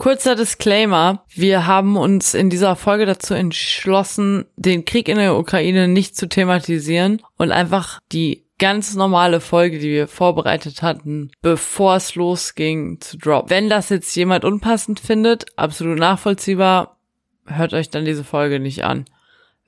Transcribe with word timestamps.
Kurzer 0.00 0.34
Disclaimer. 0.34 1.26
Wir 1.28 1.66
haben 1.66 1.98
uns 1.98 2.32
in 2.32 2.48
dieser 2.48 2.74
Folge 2.74 3.04
dazu 3.04 3.34
entschlossen, 3.34 4.46
den 4.56 4.86
Krieg 4.86 5.10
in 5.10 5.18
der 5.18 5.36
Ukraine 5.36 5.88
nicht 5.88 6.16
zu 6.16 6.26
thematisieren 6.26 7.20
und 7.36 7.52
einfach 7.52 8.00
die 8.10 8.46
ganz 8.58 8.94
normale 8.94 9.42
Folge, 9.42 9.78
die 9.78 9.90
wir 9.90 10.08
vorbereitet 10.08 10.80
hatten, 10.80 11.30
bevor 11.42 11.96
es 11.96 12.14
losging, 12.14 12.98
zu 13.02 13.18
droppen. 13.18 13.50
Wenn 13.50 13.68
das 13.68 13.90
jetzt 13.90 14.16
jemand 14.16 14.46
unpassend 14.46 15.00
findet, 15.00 15.44
absolut 15.58 15.98
nachvollziehbar, 15.98 16.96
hört 17.44 17.74
euch 17.74 17.90
dann 17.90 18.06
diese 18.06 18.24
Folge 18.24 18.58
nicht 18.58 18.84
an. 18.84 19.04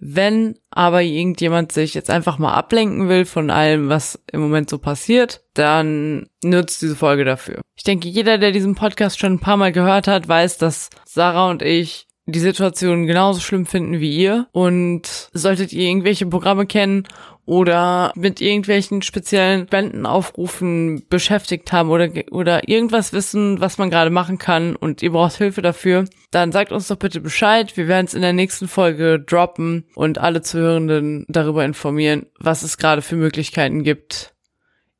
Wenn 0.04 0.58
aber 0.68 1.02
irgendjemand 1.02 1.70
sich 1.70 1.94
jetzt 1.94 2.10
einfach 2.10 2.36
mal 2.36 2.54
ablenken 2.54 3.08
will 3.08 3.24
von 3.24 3.50
allem, 3.50 3.88
was 3.88 4.18
im 4.32 4.40
Moment 4.40 4.68
so 4.68 4.78
passiert, 4.78 5.44
dann 5.54 6.26
nutzt 6.42 6.82
diese 6.82 6.96
Folge 6.96 7.24
dafür. 7.24 7.60
Ich 7.76 7.84
denke, 7.84 8.08
jeder, 8.08 8.36
der 8.36 8.50
diesen 8.50 8.74
Podcast 8.74 9.20
schon 9.20 9.34
ein 9.34 9.38
paar 9.38 9.56
Mal 9.56 9.70
gehört 9.70 10.08
hat, 10.08 10.26
weiß, 10.26 10.58
dass 10.58 10.90
Sarah 11.04 11.50
und 11.50 11.62
ich 11.62 12.08
die 12.26 12.40
Situation 12.40 13.06
genauso 13.06 13.40
schlimm 13.40 13.64
finden 13.64 14.00
wie 14.00 14.16
ihr. 14.16 14.48
Und 14.50 15.30
solltet 15.32 15.72
ihr 15.72 15.88
irgendwelche 15.88 16.26
Programme 16.26 16.66
kennen 16.66 17.06
oder 17.44 18.12
mit 18.14 18.40
irgendwelchen 18.40 19.02
speziellen 19.02 19.66
Spendenaufrufen 19.66 21.04
beschäftigt 21.08 21.72
haben 21.72 21.90
oder, 21.90 22.08
oder 22.30 22.68
irgendwas 22.68 23.12
wissen, 23.12 23.60
was 23.60 23.78
man 23.78 23.90
gerade 23.90 24.10
machen 24.10 24.38
kann 24.38 24.76
und 24.76 25.02
ihr 25.02 25.10
braucht 25.10 25.36
Hilfe 25.36 25.60
dafür, 25.60 26.04
dann 26.30 26.52
sagt 26.52 26.70
uns 26.72 26.88
doch 26.88 26.96
bitte 26.96 27.20
Bescheid. 27.20 27.76
Wir 27.76 27.88
werden 27.88 28.06
es 28.06 28.14
in 28.14 28.22
der 28.22 28.32
nächsten 28.32 28.68
Folge 28.68 29.18
droppen 29.18 29.84
und 29.94 30.18
alle 30.18 30.42
Zuhörenden 30.42 31.26
darüber 31.28 31.64
informieren, 31.64 32.26
was 32.38 32.62
es 32.62 32.78
gerade 32.78 33.02
für 33.02 33.16
Möglichkeiten 33.16 33.82
gibt, 33.82 34.34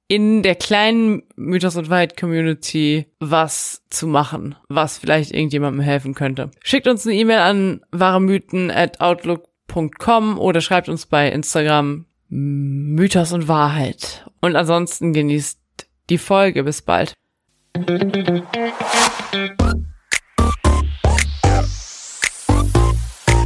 in 0.09 0.43
der 0.43 0.57
kleinen 0.57 1.23
Mythos 1.37 1.77
und 1.77 1.89
Wahrheit 1.89 2.19
Community 2.19 3.07
was 3.21 3.83
zu 3.89 4.07
machen, 4.07 4.57
was 4.69 4.99
vielleicht 4.99 5.31
irgendjemandem 5.33 5.81
helfen 5.81 6.15
könnte. 6.15 6.51
Schickt 6.63 6.89
uns 6.89 7.07
eine 7.07 7.17
E-Mail 7.17 7.39
an 7.39 7.81
wahremythen 7.93 8.71
at 8.71 9.01
outlook.com 9.01 10.39
oder 10.39 10.61
schreibt 10.61 10.89
uns 10.89 11.07
bei 11.07 11.31
Instagram 11.31 12.07
Mythos 12.35 13.33
und 13.33 13.47
Wahrheit. 13.47 14.25
Und 14.41 14.57
ansonsten 14.57 15.13
genießt 15.13 15.61
die 16.09 16.17
Folge. 16.17 16.65
Bis 16.65 16.81
bald. 16.81 17.13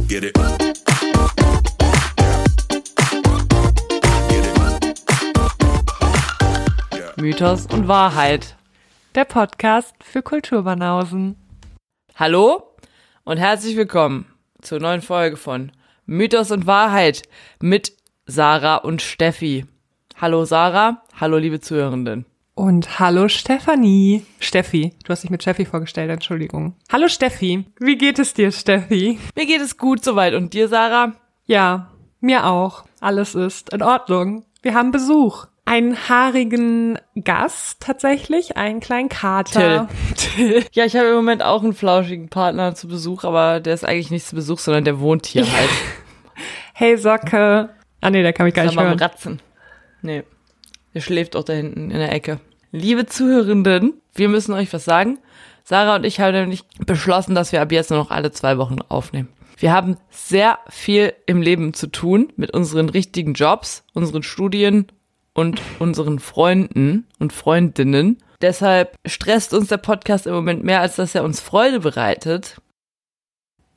Get 0.07 0.23
it. 0.23 0.37
Mythos 7.17 7.65
und 7.65 7.89
Wahrheit. 7.89 8.55
Der 9.15 9.25
Podcast 9.25 9.93
für 10.01 10.21
Kulturbanausen. 10.21 11.35
Hallo 12.15 12.63
und 13.25 13.35
herzlich 13.35 13.75
willkommen 13.75 14.27
zur 14.61 14.79
neuen 14.79 15.01
Folge 15.01 15.35
von 15.35 15.73
Mythos 16.05 16.51
und 16.51 16.67
Wahrheit 16.67 17.23
mit 17.59 17.96
Sarah 18.29 18.75
und 18.75 19.01
Steffi. 19.01 19.65
Hallo 20.19 20.43
Sarah, 20.43 21.01
hallo 21.17 21.37
liebe 21.37 21.61
Zuhörenden. 21.61 22.25
Und 22.55 22.99
hallo 22.99 23.29
Stefanie. 23.29 24.25
Steffi, 24.41 24.93
du 25.05 25.11
hast 25.11 25.23
dich 25.23 25.29
mit 25.29 25.41
Steffi 25.43 25.63
vorgestellt, 25.63 26.11
Entschuldigung. 26.11 26.75
Hallo 26.91 27.07
Steffi, 27.07 27.63
wie 27.79 27.97
geht 27.97 28.19
es 28.19 28.33
dir, 28.33 28.51
Steffi? 28.51 29.17
Mir 29.33 29.45
geht 29.45 29.61
es 29.61 29.77
gut 29.77 30.03
soweit. 30.03 30.33
Und 30.33 30.53
dir, 30.53 30.67
Sarah? 30.67 31.13
Ja, 31.45 31.93
mir 32.19 32.45
auch. 32.45 32.83
Alles 32.99 33.33
ist 33.33 33.71
in 33.71 33.81
Ordnung. 33.81 34.43
Wir 34.61 34.73
haben 34.73 34.91
Besuch. 34.91 35.45
Einen 35.63 35.95
haarigen 36.09 36.99
Gast 37.23 37.79
tatsächlich, 37.79 38.57
einen 38.57 38.81
kleinen 38.81 39.07
Kater. 39.07 39.87
Till. 40.15 40.65
ja, 40.73 40.83
ich 40.83 40.97
habe 40.97 41.07
im 41.07 41.15
Moment 41.15 41.43
auch 41.43 41.63
einen 41.63 41.73
flauschigen 41.73 42.27
Partner 42.27 42.75
zu 42.75 42.89
Besuch, 42.89 43.23
aber 43.23 43.61
der 43.61 43.73
ist 43.73 43.85
eigentlich 43.85 44.11
nicht 44.11 44.27
zu 44.27 44.35
Besuch, 44.35 44.59
sondern 44.59 44.83
der 44.83 44.99
wohnt 44.99 45.27
hier 45.27 45.49
halt. 45.49 45.69
hey 46.73 46.97
Socke, 46.97 47.69
Ah 48.01 48.09
nee, 48.09 48.21
der 48.21 48.33
kann 48.33 48.45
mich 48.45 48.53
gar 48.53 48.65
nicht 48.65 48.79
hören. 48.79 48.99
Ratzen. 48.99 49.41
Nee. 50.01 50.23
Der 50.93 51.01
schläft 51.01 51.35
auch 51.35 51.43
da 51.43 51.53
hinten 51.53 51.91
in 51.91 51.97
der 51.97 52.11
Ecke. 52.11 52.39
Liebe 52.71 53.05
Zuhörenden, 53.05 53.93
wir 54.13 54.29
müssen 54.29 54.53
euch 54.53 54.71
was 54.73 54.85
sagen. 54.85 55.19
Sarah 55.63 55.95
und 55.95 56.05
ich 56.05 56.19
haben 56.19 56.33
nämlich 56.33 56.63
beschlossen, 56.85 57.35
dass 57.35 57.51
wir 57.51 57.61
ab 57.61 57.71
jetzt 57.71 57.89
nur 57.89 57.99
noch 57.99 58.11
alle 58.11 58.31
zwei 58.31 58.57
Wochen 58.57 58.79
aufnehmen. 58.87 59.29
Wir 59.57 59.73
haben 59.73 59.97
sehr 60.09 60.59
viel 60.69 61.13
im 61.25 61.41
Leben 61.41 61.73
zu 61.73 61.87
tun 61.87 62.31
mit 62.35 62.51
unseren 62.51 62.89
richtigen 62.89 63.33
Jobs, 63.33 63.83
unseren 63.93 64.23
Studien 64.23 64.87
und 65.33 65.61
unseren 65.79 66.19
Freunden 66.19 67.07
und 67.19 67.33
Freundinnen. 67.33 68.17
Deshalb 68.41 68.95
stresst 69.05 69.53
uns 69.53 69.67
der 69.67 69.77
Podcast 69.77 70.27
im 70.27 70.33
Moment 70.33 70.63
mehr, 70.63 70.81
als 70.81 70.95
dass 70.95 71.15
er 71.15 71.23
uns 71.23 71.41
Freude 71.41 71.79
bereitet. 71.79 72.57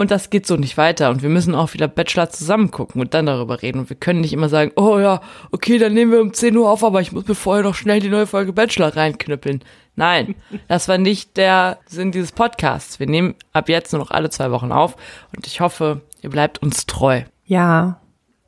Und 0.00 0.11
das 0.11 0.31
geht 0.31 0.47
so 0.47 0.56
nicht 0.56 0.78
weiter. 0.78 1.11
Und 1.11 1.21
wir 1.21 1.28
müssen 1.28 1.55
auch 1.55 1.75
wieder 1.75 1.87
Bachelor 1.87 2.31
zusammen 2.31 2.71
gucken 2.71 3.03
und 3.03 3.12
dann 3.12 3.27
darüber 3.27 3.61
reden. 3.61 3.81
Und 3.81 3.91
wir 3.91 3.99
können 3.99 4.22
nicht 4.22 4.33
immer 4.33 4.49
sagen, 4.49 4.72
oh 4.77 4.99
ja, 4.99 5.21
okay, 5.50 5.77
dann 5.77 5.93
nehmen 5.93 6.11
wir 6.11 6.22
um 6.22 6.33
10 6.33 6.56
Uhr 6.56 6.71
auf, 6.71 6.83
aber 6.83 7.03
ich 7.03 7.12
muss 7.12 7.28
mir 7.28 7.34
vorher 7.34 7.65
noch 7.65 7.75
schnell 7.75 8.00
die 8.00 8.09
neue 8.09 8.27
Folge 8.27 8.55
Bachelor 8.55 8.97
reinknüppeln. 8.97 9.62
Nein, 9.97 10.37
das 10.69 10.88
war 10.88 10.97
nicht 10.97 11.37
der 11.37 11.81
Sinn 11.84 12.12
dieses 12.12 12.33
Podcasts. 12.33 12.99
Wir 12.99 13.09
nehmen 13.09 13.34
ab 13.53 13.69
jetzt 13.69 13.93
nur 13.93 14.00
noch 14.00 14.11
alle 14.11 14.31
zwei 14.31 14.50
Wochen 14.50 14.72
auf. 14.72 14.97
Und 15.37 15.47
ich 15.47 15.61
hoffe, 15.61 16.00
ihr 16.22 16.31
bleibt 16.31 16.62
uns 16.62 16.87
treu. 16.87 17.25
Ja, 17.44 18.00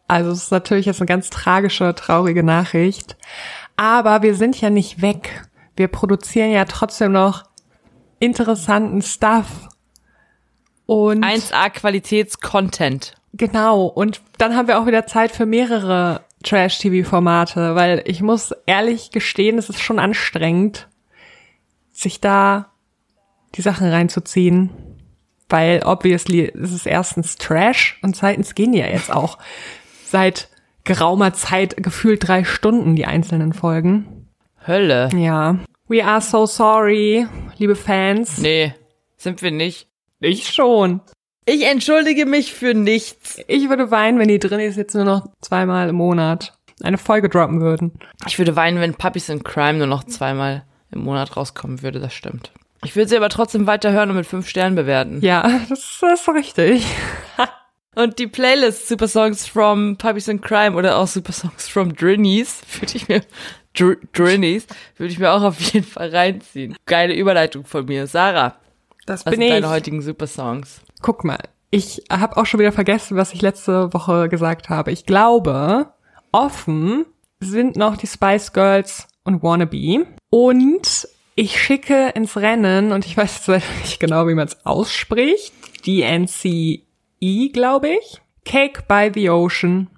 also 0.08 0.30
es 0.30 0.44
ist 0.44 0.52
natürlich 0.52 0.86
jetzt 0.86 1.02
eine 1.02 1.06
ganz 1.06 1.28
tragische, 1.28 1.94
traurige 1.94 2.42
Nachricht. 2.42 3.18
Aber 3.76 4.22
wir 4.22 4.36
sind 4.36 4.58
ja 4.58 4.70
nicht 4.70 5.02
weg. 5.02 5.46
Wir 5.76 5.88
produzieren 5.88 6.50
ja 6.50 6.64
trotzdem 6.64 7.12
noch 7.12 7.42
interessanten 8.20 9.02
Stuff 9.02 9.68
und 10.86 11.24
1A 11.24 11.70
Qualitätscontent. 11.70 13.14
Genau. 13.34 13.86
Und 13.86 14.20
dann 14.38 14.56
haben 14.56 14.68
wir 14.68 14.78
auch 14.78 14.86
wieder 14.86 15.06
Zeit 15.06 15.32
für 15.32 15.46
mehrere 15.46 16.20
Trash-TV-Formate, 16.42 17.74
weil 17.74 18.02
ich 18.06 18.20
muss 18.20 18.52
ehrlich 18.66 19.10
gestehen, 19.10 19.58
es 19.58 19.68
ist 19.68 19.80
schon 19.80 19.98
anstrengend, 19.98 20.88
sich 21.92 22.20
da 22.20 22.70
die 23.54 23.62
Sachen 23.62 23.88
reinzuziehen. 23.88 24.70
Weil 25.48 25.82
obviously 25.84 26.40
ist 26.40 26.72
es 26.72 26.86
erstens 26.86 27.36
Trash 27.36 27.98
und 28.02 28.16
zweitens 28.16 28.54
gehen 28.54 28.72
die 28.72 28.78
ja 28.78 28.86
jetzt 28.86 29.12
auch 29.12 29.38
seit 30.04 30.48
geraumer 30.84 31.34
Zeit 31.34 31.76
gefühlt 31.76 32.26
drei 32.26 32.44
Stunden 32.44 32.96
die 32.96 33.06
einzelnen 33.06 33.52
Folgen. 33.52 34.28
Hölle. 34.66 35.10
Ja. 35.14 35.58
We 35.88 36.04
are 36.04 36.22
so 36.22 36.46
sorry, 36.46 37.26
liebe 37.58 37.76
Fans. 37.76 38.38
Nee, 38.38 38.74
sind 39.16 39.42
wir 39.42 39.50
nicht. 39.50 39.91
Ich 40.22 40.48
schon. 40.48 41.00
Ich 41.44 41.64
entschuldige 41.64 42.26
mich 42.26 42.54
für 42.54 42.74
nichts. 42.74 43.40
Ich 43.48 43.68
würde 43.68 43.90
weinen, 43.90 44.18
wenn 44.18 44.28
die 44.28 44.38
drin 44.38 44.60
ist 44.60 44.76
jetzt 44.76 44.94
nur 44.94 45.04
noch 45.04 45.26
zweimal 45.40 45.88
im 45.88 45.96
Monat 45.96 46.54
eine 46.82 46.98
Folge 46.98 47.28
droppen 47.28 47.60
würden. 47.60 47.92
Ich 48.26 48.38
würde 48.38 48.54
weinen, 48.54 48.80
wenn 48.80 48.94
Puppies 48.94 49.28
in 49.28 49.42
Crime 49.42 49.78
nur 49.78 49.88
noch 49.88 50.04
zweimal 50.04 50.64
im 50.92 51.00
Monat 51.00 51.36
rauskommen 51.36 51.82
würde, 51.82 51.98
das 51.98 52.14
stimmt. 52.14 52.52
Ich 52.84 52.94
würde 52.94 53.08
sie 53.08 53.16
aber 53.16 53.28
trotzdem 53.28 53.66
weiter 53.66 53.92
hören 53.92 54.10
und 54.10 54.16
mit 54.16 54.26
fünf 54.26 54.48
Sternen 54.48 54.76
bewerten. 54.76 55.20
Ja, 55.20 55.60
das, 55.68 55.98
das 56.00 56.20
ist 56.20 56.28
richtig. 56.28 56.86
und 57.96 58.18
die 58.18 58.26
Playlist 58.26 58.88
Super 58.88 59.08
Songs 59.08 59.46
from 59.46 59.96
Puppies 59.96 60.28
in 60.28 60.40
Crime 60.40 60.76
oder 60.76 60.98
auch 60.98 61.06
Super 61.06 61.32
Songs 61.32 61.68
from 61.68 61.94
Drinnies 61.94 62.62
würde 62.80 62.96
ich 62.96 63.08
mir 63.08 63.22
Dr 63.74 63.96
Drinnies 64.12 64.66
würde 64.96 65.12
ich 65.12 65.18
mir 65.18 65.32
auch 65.32 65.42
auf 65.42 65.60
jeden 65.60 65.86
Fall 65.86 66.10
reinziehen. 66.10 66.76
Geile 66.86 67.14
Überleitung 67.14 67.64
von 67.64 67.86
mir. 67.86 68.06
Sarah, 68.06 68.56
das 69.06 69.26
was 69.26 69.30
bin 69.30 69.40
sind 69.40 69.42
ich. 69.42 69.50
deine 69.50 69.70
heutigen 69.70 70.02
Super-Songs? 70.02 70.80
Guck 71.00 71.24
mal, 71.24 71.38
ich 71.70 72.02
habe 72.10 72.36
auch 72.36 72.46
schon 72.46 72.60
wieder 72.60 72.72
vergessen, 72.72 73.16
was 73.16 73.32
ich 73.32 73.42
letzte 73.42 73.92
Woche 73.94 74.28
gesagt 74.28 74.68
habe. 74.68 74.92
Ich 74.92 75.06
glaube, 75.06 75.92
offen 76.30 77.06
sind 77.40 77.76
noch 77.76 77.96
die 77.96 78.06
Spice 78.06 78.52
Girls 78.52 79.08
und 79.24 79.42
Wannabe. 79.42 80.06
Und 80.30 81.08
ich 81.34 81.60
schicke 81.60 82.10
ins 82.10 82.36
Rennen, 82.36 82.92
und 82.92 83.06
ich 83.06 83.16
weiß 83.16 83.46
jetzt 83.46 83.64
nicht 83.82 84.00
genau, 84.00 84.28
wie 84.28 84.34
man 84.34 84.48
es 84.48 84.64
ausspricht, 84.66 85.52
DNCE, 85.86 86.82
glaube 87.52 87.88
ich. 87.88 88.20
Cake 88.44 88.82
by 88.88 89.10
the 89.12 89.30
Ocean. 89.30 89.88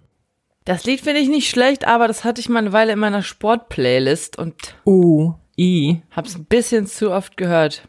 Das 0.64 0.84
Lied 0.84 1.00
finde 1.00 1.20
ich 1.20 1.28
nicht 1.28 1.50
schlecht, 1.50 1.86
aber 1.86 2.08
das 2.08 2.24
hatte 2.24 2.40
ich 2.40 2.48
mal 2.48 2.60
eine 2.60 2.72
Weile 2.72 2.92
in 2.92 2.98
meiner 2.98 3.22
Sport-Playlist 3.22 4.38
und 4.38 4.76
uh, 4.86 5.34
I. 5.58 6.02
hab's 6.10 6.36
ein 6.36 6.46
bisschen 6.46 6.86
zu 6.86 7.10
oft 7.10 7.36
gehört. 7.36 7.86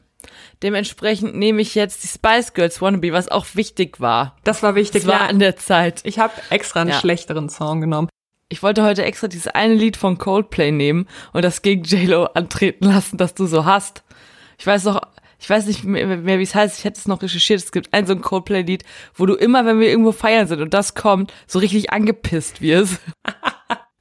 Dementsprechend 0.66 1.36
nehme 1.36 1.62
ich 1.62 1.76
jetzt 1.76 2.04
die 2.04 2.08
Spice 2.08 2.56
Girls 2.56 2.82
Wannabe, 2.82 3.14
was 3.14 3.28
auch 3.28 3.46
wichtig 3.54 4.00
war. 4.00 4.36
Das 4.44 4.64
war 4.64 4.74
wichtig, 4.74 5.04
das 5.04 5.12
war 5.12 5.20
ja. 5.22 5.28
an 5.28 5.38
der 5.38 5.58
Zeit. 5.58 6.02
Ich 6.06 6.18
habe 6.18 6.34
extra 6.50 6.82
einen 6.82 6.90
ja. 6.90 7.00
schlechteren 7.00 7.50
Song 7.50 7.82
genommen. 7.82 8.10
Ich 8.50 8.64
wollte 8.64 8.82
heute 8.82 9.06
extra 9.06 9.28
dieses 9.28 9.48
eine 9.48 9.76
Lied 9.76 9.96
von 9.96 10.18
Coldplay 10.18 10.72
nehmen 10.72 11.08
und 11.34 11.46
das 11.46 11.62
gegen 11.62 11.84
JLo 11.84 12.24
antreten 12.34 12.86
lassen, 12.86 13.18
das 13.18 13.36
du 13.36 13.46
so 13.46 13.66
hast. 13.66 14.04
Ich 14.58 14.66
weiß 14.66 14.86
noch, 14.86 15.02
ich 15.38 15.48
weiß 15.48 15.68
nicht 15.68 15.84
mehr, 15.84 16.08
mehr 16.18 16.40
wie 16.40 16.44
es 16.44 16.56
heißt, 16.56 16.80
ich 16.80 16.84
hätte 16.84 17.00
es 17.00 17.08
noch 17.08 17.22
recherchiert. 17.22 17.60
Es 17.60 17.72
gibt 17.72 17.94
ein 17.94 18.08
so 18.08 18.14
ein 18.14 18.22
Coldplay-Lied, 18.22 18.86
wo 19.14 19.28
du 19.28 19.36
immer, 19.36 19.68
wenn 19.68 19.80
wir 19.80 19.88
irgendwo 19.88 20.14
feiern 20.14 20.48
sind 20.48 20.62
und 20.62 20.74
das 20.74 20.96
kommt, 20.96 21.32
so 21.46 21.60
richtig 21.60 21.94
angepisst 21.94 22.60
wirst. 22.60 23.02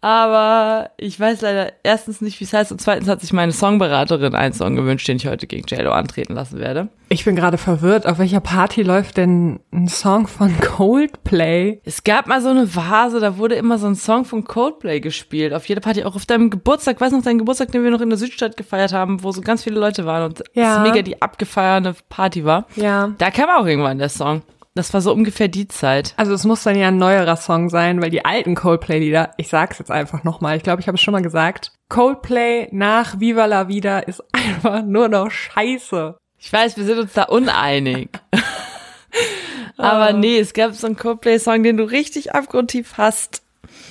Aber 0.04 0.90
ich 0.98 1.18
weiß 1.18 1.40
leider 1.40 1.72
erstens 1.82 2.20
nicht, 2.20 2.38
wie 2.38 2.44
es 2.44 2.52
heißt 2.52 2.70
und 2.70 2.78
zweitens 2.78 3.08
hat 3.08 3.22
sich 3.22 3.32
meine 3.32 3.52
Songberaterin 3.52 4.34
einen 4.34 4.52
Song 4.52 4.76
gewünscht, 4.76 5.08
den 5.08 5.16
ich 5.16 5.26
heute 5.26 5.46
gegen 5.46 5.66
JLo 5.66 5.92
antreten 5.92 6.34
lassen 6.34 6.58
werde. 6.58 6.88
Ich 7.08 7.24
bin 7.24 7.34
gerade 7.36 7.56
verwirrt, 7.56 8.06
auf 8.06 8.18
welcher 8.18 8.40
Party 8.40 8.82
läuft 8.82 9.16
denn 9.16 9.60
ein 9.72 9.88
Song 9.88 10.26
von 10.26 10.52
Coldplay? 10.60 11.80
Es 11.84 12.04
gab 12.04 12.26
mal 12.26 12.42
so 12.42 12.50
eine 12.50 12.74
Vase, 12.76 13.18
da 13.18 13.38
wurde 13.38 13.54
immer 13.54 13.78
so 13.78 13.86
ein 13.86 13.94
Song 13.94 14.26
von 14.26 14.44
Coldplay 14.44 15.00
gespielt. 15.00 15.54
Auf 15.54 15.66
jeder 15.68 15.80
Party, 15.80 16.04
auch 16.04 16.16
auf 16.16 16.26
deinem 16.26 16.50
Geburtstag. 16.50 17.00
Weiß 17.00 17.12
noch, 17.12 17.22
deinen 17.22 17.38
Geburtstag, 17.38 17.72
den 17.72 17.82
wir 17.82 17.90
noch 17.90 18.00
in 18.02 18.10
der 18.10 18.18
Südstadt 18.18 18.58
gefeiert 18.58 18.92
haben, 18.92 19.22
wo 19.22 19.32
so 19.32 19.40
ganz 19.40 19.64
viele 19.64 19.80
Leute 19.80 20.04
waren 20.04 20.24
und 20.24 20.44
Ja. 20.52 20.76
es 20.84 20.90
mega 20.90 21.00
die 21.00 21.22
abgefeierte 21.22 21.94
Party 22.10 22.44
war. 22.44 22.66
Ja. 22.76 23.12
Da 23.16 23.30
kam 23.30 23.48
auch 23.48 23.66
irgendwann 23.66 23.96
der 23.98 24.10
Song. 24.10 24.42
Das 24.76 24.92
war 24.92 25.00
so 25.00 25.12
ungefähr 25.12 25.46
die 25.46 25.68
Zeit. 25.68 26.14
Also 26.16 26.34
es 26.34 26.44
muss 26.44 26.64
dann 26.64 26.76
ja 26.76 26.88
ein 26.88 26.98
neuerer 26.98 27.36
Song 27.36 27.70
sein, 27.70 28.02
weil 28.02 28.10
die 28.10 28.24
alten 28.24 28.56
Coldplay-Lieder, 28.56 29.30
ich 29.36 29.48
sag's 29.48 29.78
jetzt 29.78 29.92
einfach 29.92 30.24
nochmal, 30.24 30.56
ich 30.56 30.64
glaube, 30.64 30.80
ich 30.80 30.88
habe 30.88 30.96
es 30.96 31.02
schon 31.02 31.12
mal 31.12 31.22
gesagt, 31.22 31.72
Coldplay 31.88 32.68
nach 32.72 33.20
Viva 33.20 33.46
la 33.46 33.68
Vida 33.68 34.00
ist 34.00 34.22
einfach 34.32 34.82
nur 34.82 35.08
noch 35.08 35.30
scheiße. 35.30 36.16
Ich 36.38 36.52
weiß, 36.52 36.76
wir 36.76 36.84
sind 36.84 36.98
uns 36.98 37.12
da 37.12 37.24
uneinig. 37.24 38.08
Aber 39.76 40.12
nee, 40.12 40.38
es 40.38 40.52
gab 40.54 40.74
so 40.74 40.86
einen 40.86 40.96
Coldplay-Song, 40.96 41.62
den 41.62 41.76
du 41.76 41.84
richtig 41.84 42.34
abgrundtief 42.34 42.94
hast. 42.96 43.42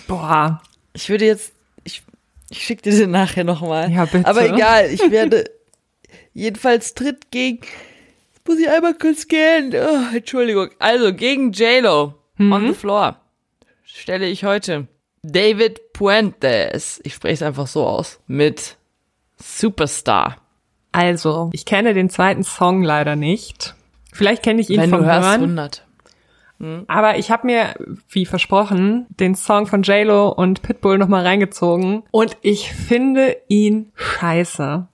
Boah. 0.07 0.61
Ich 0.93 1.09
würde 1.09 1.25
jetzt, 1.25 1.53
ich, 1.83 2.03
ich 2.49 2.63
schicke 2.63 2.83
dir 2.83 2.97
den 2.97 3.11
nachher 3.11 3.43
nochmal. 3.43 3.89
Ja, 3.89 4.05
bitte. 4.05 4.27
Aber 4.27 4.45
egal, 4.45 4.89
ich 4.89 4.99
werde 5.11 5.45
jedenfalls 6.33 6.93
tritt 6.93 7.31
gegen, 7.31 7.61
muss 8.47 8.59
ich 8.59 8.69
einmal 8.69 8.95
kurz 8.95 9.27
gehen. 9.27 9.73
Oh, 9.73 10.15
Entschuldigung. 10.15 10.69
Also 10.79 11.13
gegen 11.13 11.51
JLo 11.51 12.15
on 12.39 12.67
the 12.67 12.73
floor 12.73 13.17
stelle 13.83 14.27
ich 14.27 14.43
heute 14.43 14.87
David 15.21 15.93
Puentes. 15.93 16.99
Ich 17.03 17.13
spreche 17.13 17.35
es 17.35 17.41
einfach 17.43 17.67
so 17.67 17.85
aus. 17.85 18.19
Mit 18.27 18.77
Superstar. 19.37 20.37
Also, 20.91 21.49
ich 21.53 21.65
kenne 21.65 21.93
den 21.93 22.09
zweiten 22.09 22.43
Song 22.43 22.83
leider 22.83 23.15
nicht. 23.15 23.75
Vielleicht 24.11 24.43
kenne 24.43 24.61
ich 24.61 24.69
ihn 24.69 24.81
Wenn 24.81 24.89
vom 24.89 24.99
du 25.01 25.05
hörst, 25.05 25.27
Hören. 25.27 25.41
100. 25.41 25.87
Aber 26.87 27.17
ich 27.17 27.29
habe 27.29 27.47
mir, 27.47 27.73
wie 28.09 28.25
versprochen, 28.25 29.07
den 29.09 29.35
Song 29.35 29.65
von 29.67 29.83
JLo 29.83 30.29
und 30.29 30.61
Pitbull 30.61 30.97
nochmal 30.97 31.23
reingezogen. 31.25 32.03
Und 32.11 32.37
ich 32.41 32.71
finde 32.71 33.35
ihn 33.49 33.91
scheiße. 33.95 34.87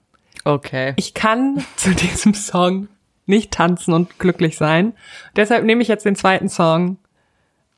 Okay. 0.44 0.94
Ich 0.96 1.14
kann 1.14 1.64
zu 1.76 1.94
diesem 1.94 2.34
Song 2.34 2.88
nicht 3.30 3.52
tanzen 3.52 3.94
und 3.94 4.18
glücklich 4.18 4.56
sein. 4.58 4.92
Deshalb 5.36 5.64
nehme 5.64 5.80
ich 5.82 5.88
jetzt 5.88 6.04
den 6.04 6.16
zweiten 6.16 6.48
Song. 6.50 6.98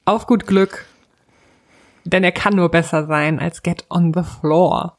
Auf 0.04 0.26
gut 0.26 0.46
Glück. 0.46 0.86
Denn 2.04 2.24
er 2.24 2.32
kann 2.32 2.56
nur 2.56 2.68
besser 2.70 3.06
sein 3.06 3.38
als 3.38 3.62
Get 3.62 3.84
on 3.88 4.12
the 4.12 4.22
Floor. 4.24 4.96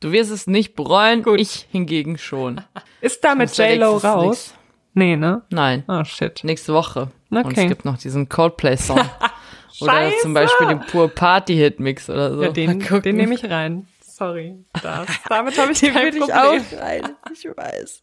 Du 0.00 0.10
wirst 0.10 0.32
es 0.32 0.46
nicht 0.48 0.74
bereuen, 0.74 1.22
Gut. 1.22 1.38
ich 1.40 1.68
hingegen 1.70 2.18
schon. 2.18 2.60
Ist 3.00 3.22
damit 3.24 3.56
JLo 3.56 3.98
raus? 3.98 4.26
nix. 4.26 4.54
Nee, 4.94 5.16
ne? 5.16 5.42
Nein, 5.50 5.84
Oh 5.88 6.04
shit. 6.04 6.42
nächste 6.44 6.72
Woche. 6.74 7.10
Und 7.30 7.38
Okay. 7.46 7.62
es 7.62 7.68
gibt 7.68 7.84
noch 7.84 7.98
diesen 7.98 8.28
Coldplay-Song. 8.28 9.00
oder 9.80 10.10
zum 10.20 10.34
Beispiel 10.34 10.68
den 10.68 10.80
Pur 10.80 11.08
Party-Hit-Mix 11.08 12.10
oder 12.10 12.34
so. 12.34 12.42
Ja, 12.44 12.50
den, 12.50 12.78
den 12.80 13.16
nehme 13.16 13.34
ich 13.34 13.44
rein. 13.48 13.86
Sorry. 14.00 14.64
Das, 14.82 15.08
damit 15.28 15.58
habe 15.58 15.72
ich 15.72 15.80
Den 15.80 15.92
kein 15.94 16.04
würde 16.04 16.18
ich 16.18 16.22
Problem. 16.24 16.62
auch 16.62 16.80
rein. 16.80 17.02
Ich 17.32 17.44
weiß. 17.44 18.02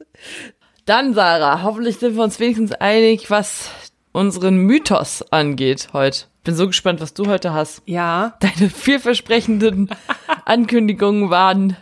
Dann, 0.86 1.14
Sarah, 1.14 1.62
hoffentlich 1.64 2.00
sind 2.00 2.16
wir 2.16 2.24
uns 2.24 2.40
wenigstens 2.40 2.72
einig, 2.74 3.30
was 3.30 3.70
unseren 4.12 4.58
Mythos 4.58 5.24
angeht 5.32 5.90
heute. 5.94 6.26
Bin 6.44 6.56
so 6.56 6.66
gespannt, 6.68 7.02
was 7.02 7.14
du 7.14 7.28
heute 7.28 7.54
hast. 7.54 7.84
Ja, 7.86 8.36
Deine 8.40 8.70
vielversprechenden 8.70 9.90
Ankündigungen 10.46 11.30
waren 11.30 11.78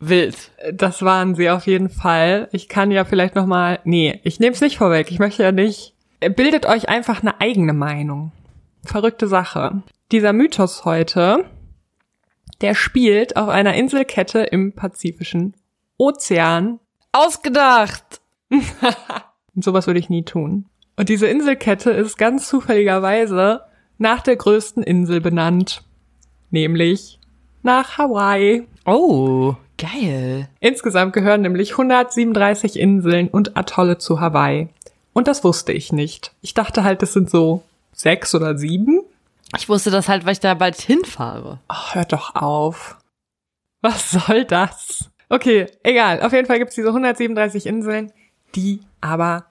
wild. 0.00 0.36
das 0.72 1.02
waren 1.02 1.34
sie 1.34 1.50
auf 1.50 1.66
jeden 1.66 1.88
Fall. 1.88 2.48
Ich 2.52 2.68
kann 2.68 2.90
ja 2.90 3.04
vielleicht 3.04 3.34
noch 3.34 3.46
mal, 3.46 3.80
nee, 3.84 4.20
ich 4.22 4.38
nehme 4.38 4.52
es 4.52 4.60
nicht 4.60 4.78
vorweg. 4.78 5.10
Ich 5.10 5.18
möchte 5.18 5.42
ja 5.42 5.50
nicht. 5.52 5.94
Bildet 6.20 6.66
euch 6.66 6.88
einfach 6.88 7.22
eine 7.22 7.40
eigene 7.40 7.72
Meinung. 7.72 8.32
Verrückte 8.84 9.28
Sache. 9.28 9.82
Dieser 10.12 10.32
Mythos 10.32 10.84
heute, 10.84 11.44
der 12.60 12.74
spielt 12.74 13.36
auf 13.36 13.48
einer 13.48 13.74
Inselkette 13.74 14.40
im 14.40 14.72
Pazifischen 14.74 15.54
Ozean. 15.96 16.80
Ausgedacht! 17.18 18.20
Und 18.48 18.62
sowas 19.64 19.88
würde 19.88 19.98
ich 19.98 20.08
nie 20.08 20.24
tun. 20.24 20.66
Und 20.94 21.08
diese 21.08 21.26
Inselkette 21.26 21.90
ist 21.90 22.16
ganz 22.16 22.48
zufälligerweise 22.48 23.62
nach 23.98 24.20
der 24.22 24.36
größten 24.36 24.84
Insel 24.84 25.20
benannt. 25.20 25.82
Nämlich 26.50 27.18
nach 27.64 27.98
Hawaii. 27.98 28.68
Oh, 28.86 29.56
geil. 29.78 30.48
Insgesamt 30.60 31.12
gehören 31.12 31.40
nämlich 31.40 31.72
137 31.72 32.78
Inseln 32.78 33.26
und 33.26 33.56
Atolle 33.56 33.98
zu 33.98 34.20
Hawaii. 34.20 34.68
Und 35.12 35.26
das 35.26 35.42
wusste 35.42 35.72
ich 35.72 35.92
nicht. 35.92 36.32
Ich 36.40 36.54
dachte 36.54 36.84
halt, 36.84 37.02
es 37.02 37.14
sind 37.14 37.28
so 37.28 37.64
sechs 37.92 38.32
oder 38.32 38.56
sieben. 38.56 39.02
Ich 39.56 39.68
wusste 39.68 39.90
das 39.90 40.08
halt, 40.08 40.24
weil 40.24 40.34
ich 40.34 40.40
da 40.40 40.54
bald 40.54 40.80
hinfahre. 40.80 41.58
Ach, 41.66 41.96
hört 41.96 42.12
doch 42.12 42.36
auf. 42.36 42.96
Was 43.82 44.12
soll 44.12 44.44
das? 44.44 45.10
Okay, 45.28 45.66
egal. 45.82 46.22
Auf 46.22 46.32
jeden 46.32 46.46
Fall 46.46 46.58
gibt's 46.58 46.74
diese 46.74 46.88
137 46.88 47.66
Inseln, 47.66 48.12
die 48.54 48.80
aber, 49.00 49.46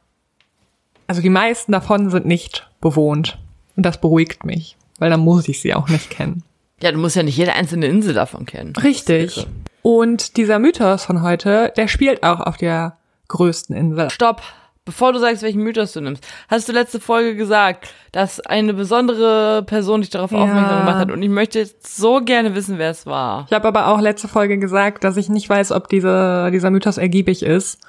also 1.08 1.22
die 1.22 1.30
meisten 1.30 1.72
davon 1.72 2.10
sind 2.10 2.26
nicht 2.26 2.70
bewohnt. 2.82 3.38
Und 3.76 3.86
das 3.86 4.02
beruhigt 4.02 4.44
mich, 4.44 4.76
weil 4.98 5.10
dann 5.10 5.20
muss 5.20 5.48
ich 5.48 5.62
sie 5.62 5.74
auch 5.74 5.88
nicht 5.90 6.10
kennen. 6.10 6.44
Ja, 6.82 6.92
du 6.92 6.98
musst 6.98 7.16
ja 7.16 7.24
nicht 7.24 7.38
jede 7.38 7.54
einzelne 7.54 7.88
Insel 7.88 8.14
davon 8.14 8.46
kennen. 8.46 8.76
Richtig. 8.76 9.48
Und 9.82 10.38
dieser 10.38 10.60
Mythos 10.60 11.06
von 11.06 11.22
heute, 11.22 11.72
der 11.76 11.88
spielt 11.88 12.24
auch 12.24 12.40
auf 12.40 12.58
der 12.58 12.98
größten 13.30 13.76
Insel. 13.76 14.10
Stopp. 14.10 14.42
Bevor 14.88 15.12
du 15.14 15.20
sagst, 15.20 15.44
welchen 15.44 15.62
Mythos 15.64 15.92
du 15.92 16.02
nimmst, 16.02 16.26
hast 16.48 16.68
du 16.68 16.72
letzte 16.74 17.00
Folge 17.00 17.36
gesagt, 17.36 17.90
dass 18.14 18.40
eine 18.40 18.74
besondere 18.74 19.62
Person 19.64 20.00
dich 20.02 20.10
darauf 20.10 20.32
Ja. 20.32 20.40
aufmerksam 20.40 20.80
gemacht 20.80 20.96
hat. 20.96 21.12
Und 21.12 21.22
ich 21.22 21.30
möchte 21.30 21.60
jetzt 21.60 21.96
so 21.98 22.22
gerne 22.22 22.56
wissen, 22.56 22.78
wer 22.80 22.90
es 22.90 23.06
war. 23.06 23.46
Ich 23.50 23.54
habe 23.54 23.68
aber 23.68 23.88
auch 23.88 24.00
letzte 24.00 24.28
Folge 24.30 24.58
gesagt, 24.58 25.04
dass 25.04 25.18
ich 25.18 25.28
nicht 25.30 25.50
weiß, 25.50 25.74
ob 25.74 25.90
diese, 25.90 26.50
dieser 26.52 26.72
Mythos 26.72 26.98
ergiebig 26.98 27.44
ist. 27.44 27.80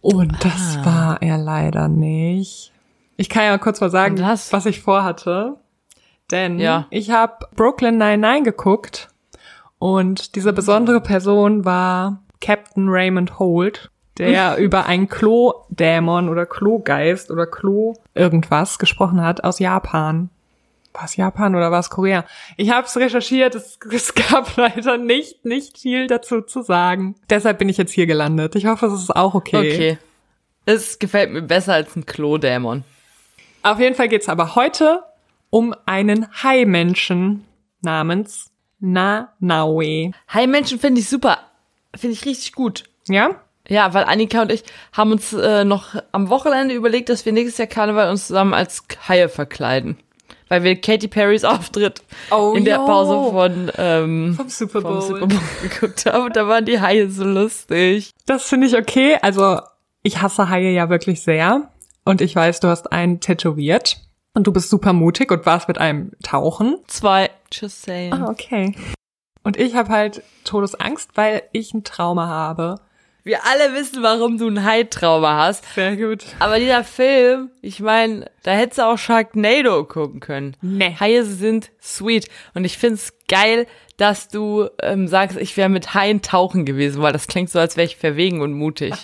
Und 0.00 0.32
das 0.44 0.78
Ah. 0.80 0.86
war 0.86 1.22
er 1.22 1.38
leider 1.38 1.88
nicht. 1.88 2.72
Ich 3.16 3.28
kann 3.28 3.42
ja 3.44 3.58
kurz 3.58 3.80
mal 3.80 3.90
sagen, 3.90 4.16
das? 4.16 4.52
was 4.52 4.64
ich 4.66 4.80
vorhatte. 4.80 5.56
Denn 6.30 6.58
Ja. 6.58 6.86
ich 6.90 7.10
habe 7.10 7.46
Brooklyn 7.56 7.98
99 7.98 8.44
geguckt 8.44 9.08
und 9.78 10.34
diese 10.36 10.52
besondere 10.52 11.00
Person 11.00 11.64
war 11.64 12.20
Captain 12.40 12.88
Raymond 12.88 13.38
Holt, 13.38 13.90
der 14.28 14.56
über 14.58 14.86
einen 14.86 15.08
Klo-Dämon 15.08 16.28
oder 16.28 16.46
Klogeist 16.46 17.30
oder 17.30 17.46
Klo 17.46 17.94
irgendwas 18.14 18.78
gesprochen 18.78 19.22
hat 19.22 19.44
aus 19.44 19.58
Japan. 19.58 20.30
War 20.92 21.04
es 21.04 21.16
Japan 21.16 21.54
oder 21.54 21.70
war 21.70 21.80
es 21.80 21.88
Korea? 21.88 22.24
Ich 22.56 22.70
habe 22.70 22.86
es 22.86 22.96
recherchiert, 22.96 23.54
es, 23.54 23.78
es 23.90 24.14
gab 24.14 24.56
leider 24.56 24.98
nicht, 24.98 25.44
nicht 25.44 25.78
viel 25.78 26.06
dazu 26.06 26.42
zu 26.42 26.62
sagen. 26.62 27.14
Deshalb 27.30 27.58
bin 27.58 27.68
ich 27.68 27.78
jetzt 27.78 27.92
hier 27.92 28.06
gelandet. 28.06 28.54
Ich 28.56 28.66
hoffe, 28.66 28.86
es 28.86 28.94
ist 28.94 29.16
auch 29.16 29.34
okay. 29.34 29.72
Okay. 29.72 29.98
Es 30.66 30.98
gefällt 30.98 31.32
mir 31.32 31.42
besser 31.42 31.74
als 31.74 31.96
ein 31.96 32.06
Klo-Dämon. 32.06 32.84
Auf 33.62 33.80
jeden 33.80 33.94
Fall 33.94 34.08
geht's 34.08 34.28
aber 34.28 34.54
heute 34.54 35.02
um 35.50 35.74
einen 35.86 36.26
Hai-Menschen 36.42 37.44
namens 37.80 38.50
Nanaue. 38.80 40.12
Hi 40.28 40.46
Menschen 40.46 40.78
finde 40.78 41.00
ich 41.00 41.08
super. 41.08 41.38
Finde 41.94 42.14
ich 42.14 42.24
richtig 42.24 42.52
gut. 42.52 42.84
Ja? 43.08 43.40
Ja, 43.68 43.94
weil 43.94 44.04
Annika 44.04 44.42
und 44.42 44.50
ich 44.52 44.64
haben 44.92 45.12
uns 45.12 45.32
äh, 45.32 45.64
noch 45.64 45.94
am 46.10 46.28
Wochenende 46.30 46.74
überlegt, 46.74 47.08
dass 47.08 47.24
wir 47.24 47.32
nächstes 47.32 47.58
Jahr 47.58 47.68
Karneval 47.68 48.10
uns 48.10 48.26
zusammen 48.26 48.54
als 48.54 48.82
Haie 49.08 49.28
verkleiden. 49.28 49.96
Weil 50.48 50.64
wir 50.64 50.78
Katy 50.80 51.08
Perrys 51.08 51.44
Auftritt 51.44 52.02
Oh, 52.30 52.52
in 52.54 52.64
der 52.64 52.76
jo. 52.78 52.86
Pause 52.86 53.30
von, 53.30 53.72
ähm, 53.78 54.34
Vom 54.36 54.48
Super 54.48 54.82
vom 54.82 54.92
Bowl. 54.92 55.02
Super 55.02 55.26
Bowl 55.26 55.38
geguckt 55.62 56.04
haben. 56.06 56.26
Und 56.26 56.36
da 56.36 56.46
waren 56.48 56.64
die 56.66 56.80
Haie 56.80 57.08
so 57.08 57.24
lustig. 57.24 58.10
Das 58.26 58.44
finde 58.44 58.66
ich 58.66 58.76
okay. 58.76 59.16
Also, 59.22 59.60
ich 60.02 60.20
hasse 60.20 60.48
Haie 60.50 60.72
ja 60.72 60.90
wirklich 60.90 61.22
sehr. 61.22 61.70
Und 62.04 62.20
ich 62.20 62.36
weiß, 62.36 62.60
du 62.60 62.68
hast 62.68 62.92
einen 62.92 63.20
tätowiert. 63.20 63.98
Und 64.34 64.46
du 64.46 64.52
bist 64.52 64.68
super 64.70 64.92
mutig 64.92 65.30
und 65.30 65.46
warst 65.46 65.68
mit 65.68 65.78
einem 65.78 66.10
tauchen. 66.22 66.76
Zwei. 66.86 67.30
Just 67.50 67.82
saying. 67.82 68.12
Ah, 68.12 68.28
okay. 68.28 68.74
Und 69.44 69.56
ich 69.56 69.74
habe 69.74 69.88
halt 69.90 70.22
Todesangst, 70.44 71.10
weil 71.14 71.42
ich 71.52 71.72
ein 71.74 71.84
Trauma 71.84 72.26
habe. 72.26 72.76
Wir 73.24 73.44
alle 73.44 73.74
wissen, 73.74 74.02
warum 74.02 74.36
du 74.36 74.48
ein 74.48 74.64
Hai-Trauma 74.64 75.36
hast. 75.36 75.64
Sehr 75.74 75.96
gut. 75.96 76.24
Aber 76.40 76.58
dieser 76.58 76.82
Film, 76.82 77.50
ich 77.60 77.78
meine, 77.78 78.28
da 78.42 78.52
hättest 78.52 78.78
du 78.78 78.86
auch 78.86 78.98
Sharknado 78.98 79.84
gucken 79.84 80.18
können. 80.18 80.56
Nee. 80.60 80.96
Haie 80.98 81.24
sind 81.24 81.70
sweet. 81.80 82.28
Und 82.54 82.64
ich 82.64 82.78
find's 82.78 83.12
geil, 83.28 83.68
dass 83.96 84.26
du 84.26 84.68
ähm, 84.80 85.06
sagst, 85.06 85.36
ich 85.38 85.56
wäre 85.56 85.68
mit 85.68 85.94
Haien 85.94 86.22
tauchen 86.22 86.64
gewesen, 86.64 87.00
weil 87.00 87.12
das 87.12 87.28
klingt 87.28 87.50
so, 87.50 87.60
als 87.60 87.76
wäre 87.76 87.86
ich 87.86 87.96
verwegen 87.96 88.40
und 88.40 88.54
mutig. 88.54 88.94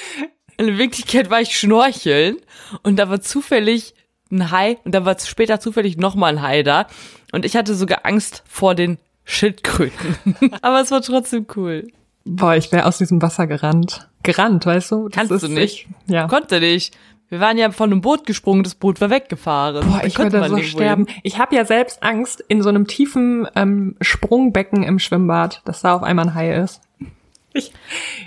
In 0.56 0.78
Wirklichkeit 0.78 1.30
war 1.30 1.40
ich 1.40 1.58
schnorcheln 1.58 2.36
und 2.82 2.96
da 2.96 3.08
war 3.08 3.20
zufällig 3.20 3.94
ein 4.30 4.52
Hai 4.52 4.78
und 4.84 4.94
dann 4.94 5.04
war 5.04 5.18
später 5.18 5.58
zufällig 5.58 5.96
nochmal 5.96 6.34
ein 6.34 6.42
Hai 6.42 6.62
da. 6.62 6.86
Und 7.32 7.44
ich 7.44 7.56
hatte 7.56 7.74
sogar 7.74 8.04
Angst 8.04 8.44
vor 8.46 8.76
den 8.76 8.98
Schildkröten. 9.24 10.16
Aber 10.62 10.80
es 10.80 10.90
war 10.90 11.00
trotzdem 11.02 11.46
cool. 11.56 11.88
Boah, 12.24 12.54
ich 12.56 12.70
wäre 12.72 12.86
aus 12.86 12.98
diesem 12.98 13.22
Wasser 13.22 13.46
gerannt. 13.46 14.08
Gerannt, 14.22 14.66
weißt 14.66 14.92
du? 14.92 15.08
Das 15.08 15.16
Kannst 15.16 15.32
ist 15.32 15.42
du 15.42 15.48
nicht. 15.48 15.88
Ich, 16.06 16.12
ja. 16.12 16.26
Konnte 16.28 16.60
nicht. 16.60 16.96
Wir 17.28 17.38
waren 17.40 17.56
ja 17.56 17.70
von 17.70 17.90
einem 17.92 18.00
Boot 18.00 18.26
gesprungen, 18.26 18.64
das 18.64 18.74
Boot 18.74 19.00
war 19.00 19.08
weggefahren. 19.08 19.88
Boah, 19.88 20.02
ich 20.04 20.16
konnte 20.16 20.32
würde 20.40 20.48
so 20.48 20.62
sterben. 20.62 21.06
hin. 21.06 21.16
Ich 21.22 21.38
habe 21.38 21.54
ja 21.54 21.64
selbst 21.64 22.02
Angst 22.02 22.44
in 22.48 22.60
so 22.60 22.68
einem 22.68 22.86
tiefen 22.88 23.46
ähm, 23.54 23.96
Sprungbecken 24.00 24.82
im 24.82 24.98
Schwimmbad, 24.98 25.62
dass 25.64 25.82
da 25.82 25.94
auf 25.94 26.02
einmal 26.02 26.26
ein 26.26 26.34
Hai 26.34 26.54
ist. 26.56 26.80
Ich, 27.52 27.72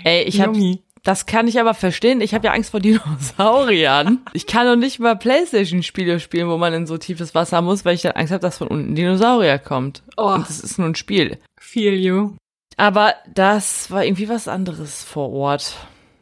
Ey, 0.04 0.22
ich 0.22 0.40
hab, 0.40 0.54
Jungi. 0.54 0.82
das 1.02 1.26
kann 1.26 1.48
ich 1.48 1.60
aber 1.60 1.74
verstehen. 1.74 2.22
Ich 2.22 2.34
habe 2.34 2.46
ja 2.46 2.52
Angst 2.52 2.70
vor 2.70 2.80
Dinosauriern. 2.80 4.20
Ich 4.32 4.46
kann 4.46 4.66
doch 4.66 4.76
nicht 4.76 4.98
mal 5.00 5.16
Playstation-Spiele 5.16 6.18
spielen, 6.18 6.48
wo 6.48 6.56
man 6.56 6.72
in 6.72 6.86
so 6.86 6.96
tiefes 6.98 7.34
Wasser 7.34 7.60
muss, 7.62 7.84
weil 7.84 7.94
ich 7.94 8.02
dann 8.02 8.12
Angst 8.12 8.32
habe, 8.32 8.40
dass 8.40 8.58
von 8.58 8.68
unten 8.68 8.94
Dinosaurier 8.94 9.58
kommt. 9.58 10.02
Oh. 10.16 10.32
Und 10.32 10.48
das 10.48 10.60
ist 10.60 10.78
nur 10.78 10.88
ein 10.88 10.94
Spiel. 10.94 11.38
feel 11.60 11.94
you. 11.94 12.32
Aber 12.76 13.14
das 13.32 13.90
war 13.90 14.04
irgendwie 14.04 14.28
was 14.28 14.48
anderes 14.48 15.04
vor 15.04 15.30
Ort. 15.32 15.76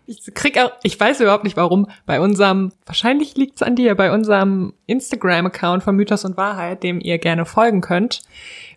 Ich 0.07 0.35
krieg 0.35 0.59
auch, 0.59 0.73
ich 0.83 0.99
weiß 0.99 1.21
überhaupt 1.21 1.45
nicht 1.45 1.57
warum, 1.57 1.87
bei 2.07 2.21
unserem, 2.21 2.73
wahrscheinlich 2.87 3.37
liegt's 3.37 3.63
an 3.63 3.77
dir, 3.77 3.95
bei 3.95 4.13
unserem 4.13 4.75
Instagram-Account 4.87 5.83
von 5.83 5.95
Mythos 5.97 6.25
und 6.25 6.37
Wahrheit, 6.37 6.83
dem 6.83 7.01
ihr 7.01 7.19
gerne 7.19 7.47
folgen 7.47 7.81
könnt, 7.81 8.21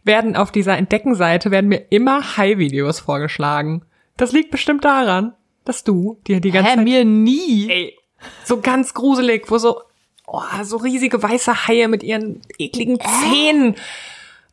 werden 0.03 0.35
auf 0.35 0.51
dieser 0.51 0.77
Entdeckenseite 0.77 1.51
werden 1.51 1.67
mir 1.67 1.87
immer 1.89 2.37
High-Videos 2.37 2.99
vorgeschlagen. 2.99 3.83
Das 4.17 4.31
liegt 4.31 4.51
bestimmt 4.51 4.85
daran, 4.85 5.33
dass 5.65 5.83
du 5.83 6.19
dir 6.27 6.39
die 6.39 6.51
ganze 6.51 6.69
Hä, 6.69 6.75
Zeit, 6.75 6.83
mir 6.85 7.03
nie. 7.03 7.69
ey, 7.69 7.97
so 8.45 8.61
ganz 8.61 8.93
gruselig, 8.93 9.49
wo 9.49 9.57
so, 9.57 9.81
oh, 10.27 10.41
so 10.63 10.77
riesige 10.77 11.21
weiße 11.21 11.67
Haie 11.67 11.87
mit 11.87 12.03
ihren 12.03 12.41
ekligen 12.59 12.99
Zähnen 12.99 13.75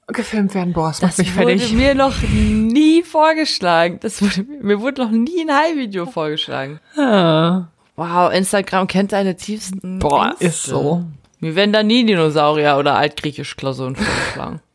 gefilmt 0.08 0.54
werden. 0.54 0.72
Boah, 0.72 0.88
das 0.88 1.00
macht 1.02 1.12
Das 1.12 1.18
mich 1.18 1.36
wurde 1.36 1.58
fertig. 1.58 1.72
mir 1.74 1.94
noch 1.94 2.14
nie 2.22 3.02
vorgeschlagen. 3.02 3.98
Das 4.00 4.20
wurde, 4.22 4.46
mir 4.62 4.80
wurde 4.80 5.02
noch 5.02 5.10
nie 5.10 5.42
ein 5.48 5.54
High-Video 5.56 6.06
vorgeschlagen. 6.06 6.80
Ah, 6.96 7.68
Wow, 7.96 8.32
Instagram 8.32 8.86
kennt 8.86 9.12
deine 9.12 9.36
tiefsten 9.36 9.98
Boah, 9.98 10.28
Ängste. 10.30 10.44
ist 10.46 10.62
so. 10.64 11.04
Mir 11.40 11.54
werden 11.56 11.72
da 11.72 11.82
nie 11.82 12.04
Dinosaurier 12.04 12.76
oder 12.78 12.96
Altgriechisch-Klausuren 12.96 13.96
vorgeschlagen. 13.96 14.60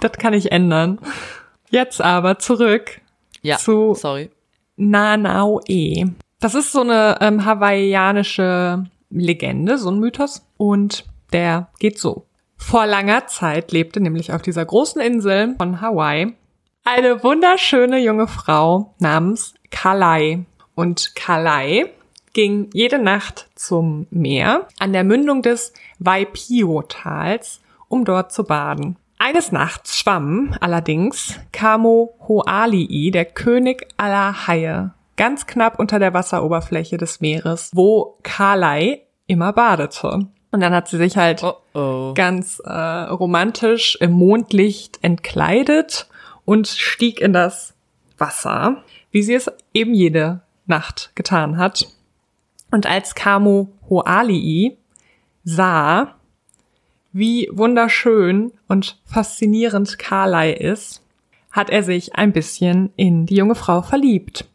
Das 0.00 0.12
kann 0.12 0.32
ich 0.34 0.50
ändern. 0.50 0.98
Jetzt 1.70 2.00
aber 2.00 2.38
zurück 2.40 3.00
Ja, 3.40 3.56
Zu- 3.58 3.94
sorry. 3.94 4.30
Nanaue. 4.76 5.60
Das 6.40 6.54
ist 6.56 6.72
so 6.72 6.80
eine 6.80 7.18
ähm, 7.20 7.44
hawaiianische 7.44 8.84
Legende, 9.10 9.78
so 9.78 9.90
ein 9.90 9.98
Mythos. 10.00 10.44
Und 10.56 11.04
der 11.32 11.68
geht 11.78 11.98
so. 12.00 12.26
Vor 12.62 12.86
langer 12.86 13.26
Zeit 13.26 13.70
lebte 13.72 14.00
nämlich 14.00 14.32
auf 14.32 14.40
dieser 14.40 14.64
großen 14.64 15.00
Insel 15.02 15.56
von 15.58 15.82
Hawaii 15.82 16.34
eine 16.84 17.22
wunderschöne 17.22 17.98
junge 17.98 18.26
Frau 18.26 18.94
namens 18.98 19.54
Kalai. 19.70 20.46
Und 20.74 21.14
Kalai 21.14 21.90
ging 22.32 22.70
jede 22.72 22.98
Nacht 22.98 23.48
zum 23.54 24.06
Meer 24.10 24.68
an 24.78 24.94
der 24.94 25.04
Mündung 25.04 25.42
des 25.42 25.74
Waipio-Tals, 25.98 27.60
um 27.88 28.04
dort 28.04 28.32
zu 28.32 28.44
baden. 28.44 28.96
Eines 29.18 29.52
Nachts 29.52 29.98
schwamm 29.98 30.56
allerdings 30.60 31.38
Kamo 31.52 32.14
Hoalii, 32.26 33.10
der 33.10 33.26
König 33.26 33.86
aller 33.98 34.46
Haie, 34.46 34.92
ganz 35.16 35.46
knapp 35.46 35.78
unter 35.78 35.98
der 35.98 36.14
Wasseroberfläche 36.14 36.96
des 36.96 37.20
Meeres, 37.20 37.70
wo 37.74 38.18
Kalai 38.22 39.02
immer 39.26 39.52
badete. 39.52 40.26
Und 40.52 40.60
dann 40.60 40.74
hat 40.74 40.88
sie 40.88 40.98
sich 40.98 41.16
halt 41.16 41.42
Oh 41.42 41.56
oh. 41.74 42.12
ganz 42.14 42.60
äh, 42.60 42.70
romantisch 42.70 43.96
im 44.00 44.12
Mondlicht 44.12 44.98
entkleidet 45.02 46.08
und 46.44 46.68
stieg 46.68 47.20
in 47.20 47.32
das 47.32 47.74
Wasser, 48.18 48.84
wie 49.10 49.22
sie 49.22 49.34
es 49.34 49.50
eben 49.74 49.94
jede 49.94 50.42
Nacht 50.66 51.10
getan 51.14 51.56
hat. 51.56 51.88
Und 52.70 52.86
als 52.86 53.14
Kamo 53.14 53.68
Hoalii 53.88 54.76
sah, 55.44 56.14
wie 57.12 57.48
wunderschön 57.52 58.52
und 58.68 59.00
faszinierend 59.04 59.98
Karlai 59.98 60.52
ist, 60.52 61.02
hat 61.50 61.68
er 61.68 61.82
sich 61.82 62.14
ein 62.14 62.32
bisschen 62.32 62.92
in 62.96 63.26
die 63.26 63.36
junge 63.36 63.54
Frau 63.54 63.82
verliebt. 63.82 64.46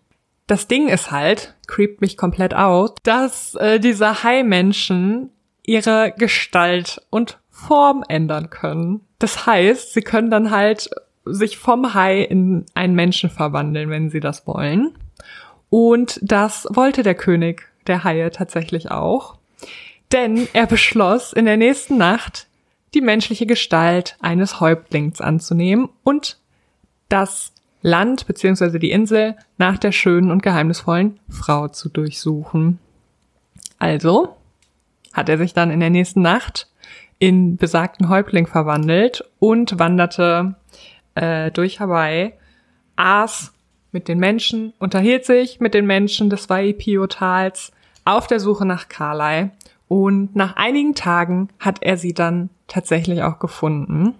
Das 0.47 0.67
Ding 0.67 0.87
ist 0.87 1.11
halt, 1.11 1.55
creept 1.67 2.01
mich 2.01 2.17
komplett 2.17 2.53
aus, 2.53 2.93
dass 3.03 3.53
äh, 3.55 3.79
diese 3.79 4.23
Hai-Menschen 4.23 5.29
ihre 5.67 6.13
Gestalt 6.17 7.03
und 7.11 7.37
Form 7.51 8.03
ändern 8.07 8.49
können. 8.49 9.01
Das 9.19 9.45
heißt, 9.45 9.93
sie 9.93 10.01
können 10.01 10.31
dann 10.31 10.49
halt 10.49 10.89
sich 11.25 11.57
vom 11.57 11.93
Hai 11.93 12.21
in 12.21 12.65
einen 12.73 12.95
Menschen 12.95 13.29
verwandeln, 13.29 13.89
wenn 13.89 14.09
sie 14.09 14.21
das 14.21 14.47
wollen. 14.47 14.95
Und 15.69 16.19
das 16.23 16.67
wollte 16.71 17.03
der 17.03 17.15
König 17.15 17.67
der 17.85 18.03
Haie 18.03 18.31
tatsächlich 18.31 18.89
auch. 18.89 19.37
Denn 20.13 20.47
er 20.53 20.67
beschloss, 20.67 21.33
in 21.33 21.45
der 21.45 21.57
nächsten 21.57 21.97
Nacht 21.97 22.47
die 22.93 23.01
menschliche 23.01 23.45
Gestalt 23.45 24.15
eines 24.21 24.61
Häuptlings 24.61 25.19
anzunehmen 25.19 25.89
und 26.03 26.39
das 27.09 27.51
Land 27.81 28.25
bzw. 28.25 28.79
die 28.79 28.91
Insel 28.91 29.35
nach 29.57 29.77
der 29.77 29.91
schönen 29.91 30.31
und 30.31 30.41
geheimnisvollen 30.41 31.19
Frau 31.29 31.67
zu 31.67 31.89
durchsuchen. 31.89 32.79
Also 33.79 34.36
hat 35.17 35.29
er 35.29 35.39
sich 35.39 35.53
dann 35.53 35.71
in 35.71 35.79
der 35.79 35.89
nächsten 35.89 36.21
Nacht 36.21 36.67
in 37.19 37.57
besagten 37.57 38.07
Häuptling 38.07 38.45
verwandelt 38.45 39.23
und 39.39 39.79
wanderte 39.79 40.55
äh, 41.15 41.49
durch 41.51 41.79
Hawaii, 41.79 42.33
aß 42.95 43.51
mit 43.91 44.07
den 44.07 44.19
Menschen, 44.19 44.73
unterhielt 44.77 45.25
sich 45.25 45.59
mit 45.59 45.73
den 45.73 45.87
Menschen 45.87 46.29
des 46.29 46.49
Waipio-Tals 46.49 47.71
auf 48.05 48.27
der 48.27 48.39
Suche 48.39 48.65
nach 48.65 48.89
Karlai 48.89 49.49
und 49.87 50.35
nach 50.35 50.55
einigen 50.55 50.93
Tagen 50.93 51.49
hat 51.59 51.81
er 51.81 51.97
sie 51.97 52.13
dann 52.13 52.51
tatsächlich 52.67 53.23
auch 53.23 53.39
gefunden. 53.39 54.13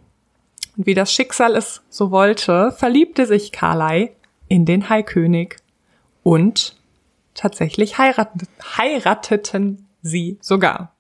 Und 0.76 0.86
wie 0.88 0.96
das 0.96 1.14
Schicksal 1.14 1.56
es 1.56 1.84
so 1.90 2.10
wollte, 2.10 2.72
verliebte 2.72 3.28
sich 3.28 3.52
Karlai 3.52 4.14
in 4.48 4.66
den 4.66 4.90
Haikönig 4.90 5.58
und 6.24 6.76
tatsächlich 7.36 8.00
heiratet, 8.00 8.50
heirateten 8.78 9.87
sie 10.02 10.38
sogar. 10.42 10.94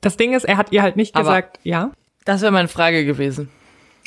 Das 0.00 0.16
Ding 0.16 0.32
ist, 0.34 0.44
er 0.44 0.56
hat 0.56 0.72
ihr 0.72 0.82
halt 0.82 0.96
nicht 0.96 1.14
Aber- 1.14 1.24
gesagt, 1.24 1.60
ja. 1.62 1.90
Das 2.24 2.40
wäre 2.42 2.52
meine 2.52 2.68
Frage 2.68 3.04
gewesen. 3.04 3.48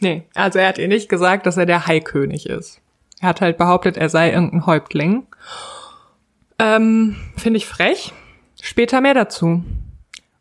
Nee, 0.01 0.23
also 0.33 0.59
er 0.59 0.67
hat 0.69 0.77
ihr 0.77 0.87
nicht 0.87 1.09
gesagt, 1.09 1.45
dass 1.45 1.57
er 1.57 1.65
der 1.65 1.87
Haikönig 1.87 2.47
ist. 2.49 2.81
Er 3.21 3.29
hat 3.29 3.41
halt 3.41 3.57
behauptet, 3.57 3.97
er 3.97 4.09
sei 4.09 4.31
irgendein 4.31 4.65
Häuptling. 4.65 5.25
Ähm, 6.59 7.15
finde 7.37 7.57
ich 7.57 7.65
frech. 7.65 8.13
Später 8.61 9.01
mehr 9.01 9.13
dazu. 9.13 9.63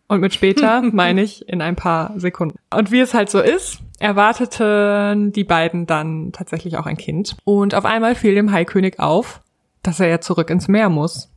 Und 0.06 0.20
mit 0.20 0.34
später 0.34 0.82
meine 0.92 1.23
ich 1.23 1.49
in 1.49 1.61
ein 1.61 1.76
paar 1.76 2.12
Sekunden. 2.18 2.58
Und 2.73 2.90
wie 2.92 3.00
es 3.00 3.14
halt 3.14 3.30
so 3.30 3.40
ist, 3.40 3.78
erwarteten 3.99 5.32
die 5.32 5.44
beiden 5.44 5.87
dann 5.87 6.32
tatsächlich 6.32 6.76
auch 6.76 6.87
ein 6.87 6.96
Kind. 6.96 7.37
Und 7.44 7.75
auf 7.75 7.84
einmal 7.84 8.14
fiel 8.14 8.34
dem 8.34 8.52
Haikönig 8.52 8.99
auf, 9.00 9.40
dass 9.82 10.00
er 10.00 10.08
ja 10.08 10.20
zurück 10.20 10.50
ins 10.50 10.68
Meer 10.68 10.88
muss. 10.88 11.30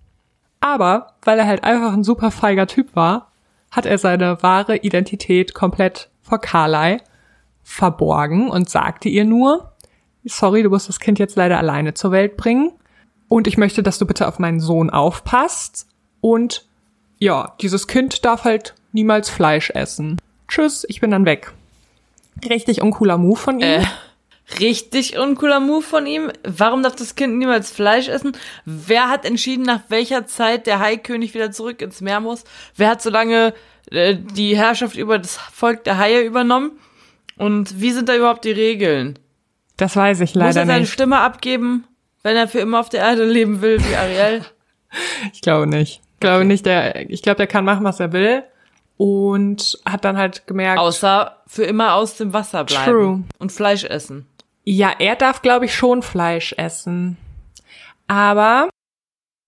Aber 0.59 1.13
weil 1.23 1.39
er 1.39 1.47
halt 1.47 1.63
einfach 1.63 1.93
ein 1.93 2.03
super 2.03 2.31
feiger 2.31 2.67
Typ 2.67 2.95
war, 2.95 3.31
hat 3.71 3.85
er 3.85 3.97
seine 3.97 4.41
wahre 4.41 4.77
Identität 4.77 5.53
komplett 5.53 6.09
vor 6.21 6.39
Carly 6.39 6.97
verborgen 7.63 8.49
und 8.49 8.69
sagte 8.69 9.09
ihr 9.09 9.25
nur, 9.25 9.73
sorry, 10.23 10.63
du 10.63 10.69
musst 10.69 10.89
das 10.89 10.99
Kind 10.99 11.19
jetzt 11.19 11.35
leider 11.35 11.57
alleine 11.57 11.93
zur 11.93 12.11
Welt 12.11 12.37
bringen 12.37 12.71
und 13.27 13.47
ich 13.47 13.57
möchte, 13.57 13.83
dass 13.83 13.97
du 13.97 14.05
bitte 14.05 14.27
auf 14.27 14.39
meinen 14.39 14.59
Sohn 14.59 14.89
aufpasst 14.89 15.87
und 16.21 16.65
ja, 17.19 17.55
dieses 17.61 17.87
Kind 17.87 18.25
darf 18.25 18.43
halt 18.43 18.75
niemals 18.93 19.29
Fleisch 19.29 19.69
essen. 19.71 20.17
Tschüss, 20.47 20.85
ich 20.87 21.01
bin 21.01 21.11
dann 21.11 21.25
weg. 21.25 21.53
Richtig 22.47 22.81
uncooler 22.81 23.17
Move 23.17 23.37
von 23.37 23.59
ihm. 23.59 23.81
Äh, 23.81 23.85
richtig 24.59 25.17
uncooler 25.17 25.59
Move 25.59 25.81
von 25.81 26.05
ihm. 26.05 26.31
Warum 26.43 26.83
darf 26.83 26.95
das 26.95 27.15
Kind 27.15 27.37
niemals 27.37 27.71
Fleisch 27.71 28.07
essen? 28.07 28.31
Wer 28.65 29.09
hat 29.09 29.25
entschieden, 29.25 29.63
nach 29.63 29.81
welcher 29.89 30.25
Zeit 30.25 30.67
der 30.67 30.79
Haikönig 30.79 31.33
wieder 31.33 31.51
zurück 31.51 31.81
ins 31.81 32.01
Meer 32.01 32.19
muss? 32.19 32.43
Wer 32.75 32.89
hat 32.89 33.01
so 33.01 33.09
lange 33.09 33.53
äh, 33.91 34.15
die 34.15 34.55
Herrschaft 34.55 34.95
über 34.95 35.19
das 35.19 35.37
Volk 35.37 35.83
der 35.83 35.97
Haie 35.97 36.21
übernommen? 36.21 36.71
Und 37.37 37.79
wie 37.81 37.91
sind 37.91 38.09
da 38.09 38.15
überhaupt 38.15 38.45
die 38.45 38.51
Regeln? 38.51 39.19
Das 39.75 39.95
weiß 39.95 40.21
ich 40.21 40.33
Muss 40.33 40.43
leider 40.43 40.61
er 40.61 40.65
seine 40.65 40.79
nicht. 40.81 40.93
Stimme 40.93 41.19
abgeben, 41.19 41.85
wenn 42.23 42.35
er 42.35 42.47
für 42.47 42.59
immer 42.59 42.79
auf 42.79 42.89
der 42.89 43.01
Erde 43.01 43.25
leben 43.25 43.61
will, 43.61 43.79
wie 43.83 43.95
Ariel? 43.95 44.45
Ich 45.33 45.41
glaube 45.41 45.67
nicht. 45.67 46.01
Ich 46.13 46.19
glaube 46.21 46.45
nicht, 46.45 46.65
der, 46.65 47.09
ich 47.11 47.21
glaube, 47.21 47.35
der 47.35 47.47
kann 47.47 47.65
machen, 47.65 47.83
was 47.83 47.99
er 47.99 48.13
will. 48.13 48.43
Und 48.95 49.77
hat 49.85 50.05
dann 50.05 50.17
halt 50.17 50.47
gemerkt, 50.47 50.79
Außer 50.79 51.43
für 51.45 51.65
immer 51.65 51.93
aus 51.93 52.15
dem 52.15 52.33
Wasser 52.33 52.63
bleiben. 52.63 52.91
True. 52.91 53.23
Und 53.37 53.51
Fleisch 53.51 53.83
essen. 53.83 54.27
Ja, 54.69 54.91
er 54.99 55.15
darf, 55.15 55.41
glaube 55.41 55.63
ich, 55.63 55.73
schon 55.73 56.01
Fleisch 56.01 56.53
essen. 56.57 57.15
Aber 58.07 58.67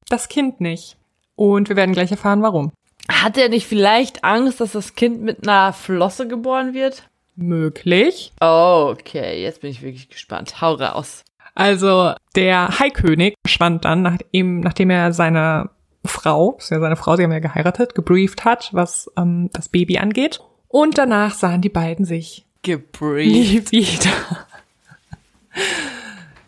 das 0.07 0.29
Kind 0.29 0.61
nicht. 0.61 0.95
Und 1.35 1.67
wir 1.67 1.75
werden 1.75 1.91
gleich 1.91 2.09
erfahren, 2.09 2.41
warum. 2.41 2.71
Hat 3.11 3.37
er 3.37 3.49
nicht 3.49 3.67
vielleicht 3.67 4.23
Angst, 4.23 4.61
dass 4.61 4.71
das 4.71 4.95
Kind 4.95 5.21
mit 5.21 5.45
einer 5.45 5.73
Flosse 5.73 6.25
geboren 6.25 6.73
wird? 6.73 7.09
Möglich. 7.35 8.31
Okay, 8.39 9.43
jetzt 9.43 9.59
bin 9.59 9.71
ich 9.71 9.81
wirklich 9.81 10.07
gespannt. 10.07 10.61
Hau 10.61 10.75
raus. 10.75 11.25
Also 11.53 12.13
der 12.37 12.79
Haikönig 12.79 13.35
schwand 13.45 13.83
dann, 13.83 14.03
nachdem, 14.03 14.61
nachdem 14.61 14.89
er 14.89 15.11
seine 15.11 15.69
Frau, 16.05 16.55
ist 16.59 16.71
ja 16.71 16.79
seine 16.79 16.95
Frau, 16.95 17.17
sie 17.17 17.23
haben 17.23 17.33
ja 17.33 17.39
geheiratet, 17.39 17.93
gebrieft 17.93 18.45
hat, 18.45 18.69
was 18.71 19.11
ähm, 19.17 19.49
das 19.51 19.67
Baby 19.67 19.97
angeht. 19.97 20.39
Und 20.69 20.97
danach 20.97 21.33
sahen 21.33 21.61
die 21.61 21.67
beiden 21.67 22.05
sich 22.05 22.45
Gebrieft. 22.61 23.73
nie 23.73 23.81
wieder. 23.81 24.47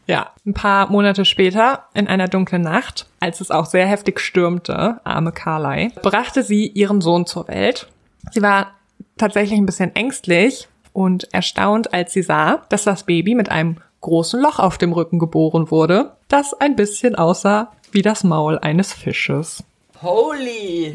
Ja, 0.07 0.31
ein 0.45 0.53
paar 0.53 0.91
Monate 0.91 1.25
später, 1.25 1.85
in 1.93 2.07
einer 2.07 2.27
dunklen 2.27 2.61
Nacht, 2.61 3.07
als 3.19 3.41
es 3.41 3.51
auch 3.51 3.65
sehr 3.65 3.87
heftig 3.87 4.19
stürmte, 4.19 4.99
arme 5.03 5.31
Carly, 5.31 5.91
brachte 6.01 6.43
sie 6.43 6.67
ihren 6.67 7.01
Sohn 7.01 7.25
zur 7.25 7.47
Welt. 7.47 7.87
Sie 8.31 8.41
war 8.41 8.71
tatsächlich 9.17 9.59
ein 9.59 9.65
bisschen 9.65 9.95
ängstlich 9.95 10.67
und 10.93 11.33
erstaunt, 11.33 11.93
als 11.93 12.13
sie 12.13 12.23
sah, 12.23 12.63
dass 12.69 12.83
das 12.83 13.03
Baby 13.03 13.35
mit 13.35 13.49
einem 13.49 13.77
großen 14.01 14.41
Loch 14.41 14.59
auf 14.59 14.77
dem 14.77 14.93
Rücken 14.93 15.19
geboren 15.19 15.71
wurde, 15.71 16.13
das 16.27 16.53
ein 16.53 16.75
bisschen 16.75 17.15
aussah 17.15 17.71
wie 17.91 18.01
das 18.01 18.23
Maul 18.23 18.57
eines 18.59 18.93
Fisches. 18.93 19.63
Holy. 20.01 20.91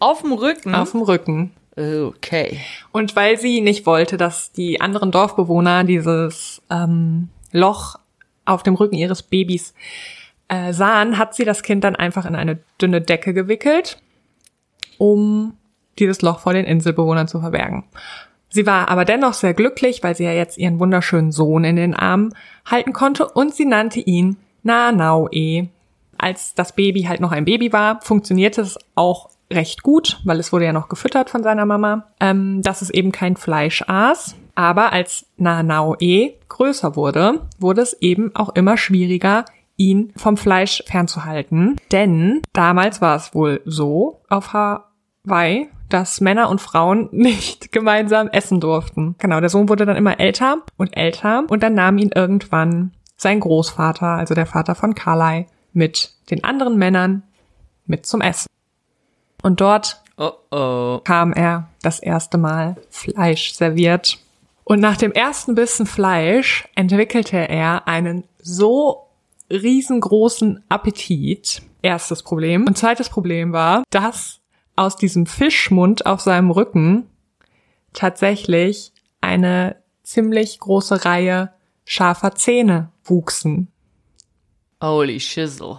Auf 0.00 0.22
dem 0.22 0.32
Rücken. 0.32 0.74
Auf 0.74 0.90
dem 0.90 1.02
Rücken. 1.02 1.52
Okay. 1.76 2.58
Und 2.90 3.14
weil 3.16 3.38
sie 3.38 3.60
nicht 3.60 3.84
wollte, 3.84 4.16
dass 4.16 4.50
die 4.50 4.80
anderen 4.80 5.10
Dorfbewohner 5.10 5.84
dieses 5.84 6.62
ähm, 6.70 7.28
Loch 7.52 7.98
auf 8.46 8.62
dem 8.62 8.74
Rücken 8.74 8.94
ihres 8.96 9.22
Babys 9.22 9.74
äh, 10.48 10.72
sahen, 10.72 11.18
hat 11.18 11.34
sie 11.34 11.44
das 11.44 11.62
Kind 11.62 11.84
dann 11.84 11.94
einfach 11.94 12.24
in 12.24 12.34
eine 12.34 12.58
dünne 12.80 13.02
Decke 13.02 13.34
gewickelt, 13.34 14.00
um 14.96 15.54
dieses 15.98 16.22
Loch 16.22 16.40
vor 16.40 16.54
den 16.54 16.64
Inselbewohnern 16.64 17.28
zu 17.28 17.40
verbergen. 17.40 17.84
Sie 18.48 18.66
war 18.66 18.88
aber 18.88 19.04
dennoch 19.04 19.34
sehr 19.34 19.52
glücklich, 19.52 20.02
weil 20.02 20.16
sie 20.16 20.24
ja 20.24 20.32
jetzt 20.32 20.56
ihren 20.56 20.78
wunderschönen 20.78 21.32
Sohn 21.32 21.64
in 21.64 21.76
den 21.76 21.94
Armen 21.94 22.34
halten 22.64 22.94
konnte 22.94 23.26
und 23.26 23.54
sie 23.54 23.66
nannte 23.66 24.00
ihn 24.00 24.36
Nanaue. 24.62 25.68
Als 26.16 26.54
das 26.54 26.74
Baby 26.74 27.02
halt 27.02 27.20
noch 27.20 27.32
ein 27.32 27.44
Baby 27.44 27.72
war, 27.72 28.00
funktionierte 28.00 28.62
es 28.62 28.78
auch 28.94 29.28
recht 29.50 29.82
gut, 29.82 30.20
weil 30.24 30.40
es 30.40 30.52
wurde 30.52 30.64
ja 30.64 30.72
noch 30.72 30.88
gefüttert 30.88 31.30
von 31.30 31.42
seiner 31.42 31.66
Mama, 31.66 32.08
ähm, 32.20 32.62
dass 32.62 32.82
es 32.82 32.90
eben 32.90 33.12
kein 33.12 33.36
Fleisch 33.36 33.82
aß. 33.86 34.36
Aber 34.54 34.92
als 34.92 35.26
Nanaue 35.36 36.32
größer 36.48 36.96
wurde, 36.96 37.42
wurde 37.58 37.82
es 37.82 37.92
eben 38.00 38.34
auch 38.34 38.50
immer 38.54 38.76
schwieriger, 38.76 39.44
ihn 39.76 40.12
vom 40.16 40.36
Fleisch 40.36 40.82
fernzuhalten. 40.86 41.76
Denn 41.92 42.40
damals 42.52 43.00
war 43.00 43.16
es 43.16 43.34
wohl 43.34 43.60
so 43.66 44.22
auf 44.28 44.54
Hawaii, 44.54 45.68
dass 45.88 46.20
Männer 46.20 46.48
und 46.48 46.60
Frauen 46.60 47.08
nicht 47.12 47.72
gemeinsam 47.72 48.28
essen 48.28 48.60
durften. 48.60 49.14
Genau, 49.18 49.40
der 49.40 49.50
Sohn 49.50 49.68
wurde 49.68 49.86
dann 49.86 49.96
immer 49.96 50.18
älter 50.18 50.58
und 50.76 50.96
älter 50.96 51.44
und 51.48 51.62
dann 51.62 51.74
nahm 51.74 51.98
ihn 51.98 52.10
irgendwann 52.14 52.92
sein 53.16 53.40
Großvater, 53.40 54.06
also 54.06 54.34
der 54.34 54.46
Vater 54.46 54.74
von 54.74 54.94
Carly, 54.94 55.46
mit 55.72 56.14
den 56.30 56.44
anderen 56.44 56.76
Männern 56.76 57.22
mit 57.86 58.06
zum 58.06 58.20
Essen. 58.20 58.48
Und 59.42 59.60
dort 59.60 60.02
Oh 60.18 60.32
oh. 60.50 61.00
kam 61.04 61.32
er 61.34 61.68
das 61.82 62.00
erste 62.00 62.38
Mal 62.38 62.76
Fleisch 62.88 63.52
serviert. 63.52 64.18
Und 64.64 64.80
nach 64.80 64.96
dem 64.96 65.12
ersten 65.12 65.54
Bissen 65.54 65.86
Fleisch 65.86 66.66
entwickelte 66.74 67.36
er 67.36 67.86
einen 67.86 68.24
so 68.38 69.08
riesengroßen 69.50 70.64
Appetit. 70.68 71.62
Erstes 71.82 72.22
Problem. 72.22 72.66
Und 72.66 72.78
zweites 72.78 73.10
Problem 73.10 73.52
war, 73.52 73.84
dass 73.90 74.40
aus 74.74 74.96
diesem 74.96 75.26
Fischmund 75.26 76.06
auf 76.06 76.20
seinem 76.20 76.50
Rücken 76.50 77.08
tatsächlich 77.92 78.92
eine 79.20 79.76
ziemlich 80.02 80.58
große 80.58 81.04
Reihe 81.04 81.52
scharfer 81.84 82.34
Zähne 82.34 82.90
wuchsen. 83.04 83.68
Holy 84.82 85.20
shizzle. 85.20 85.78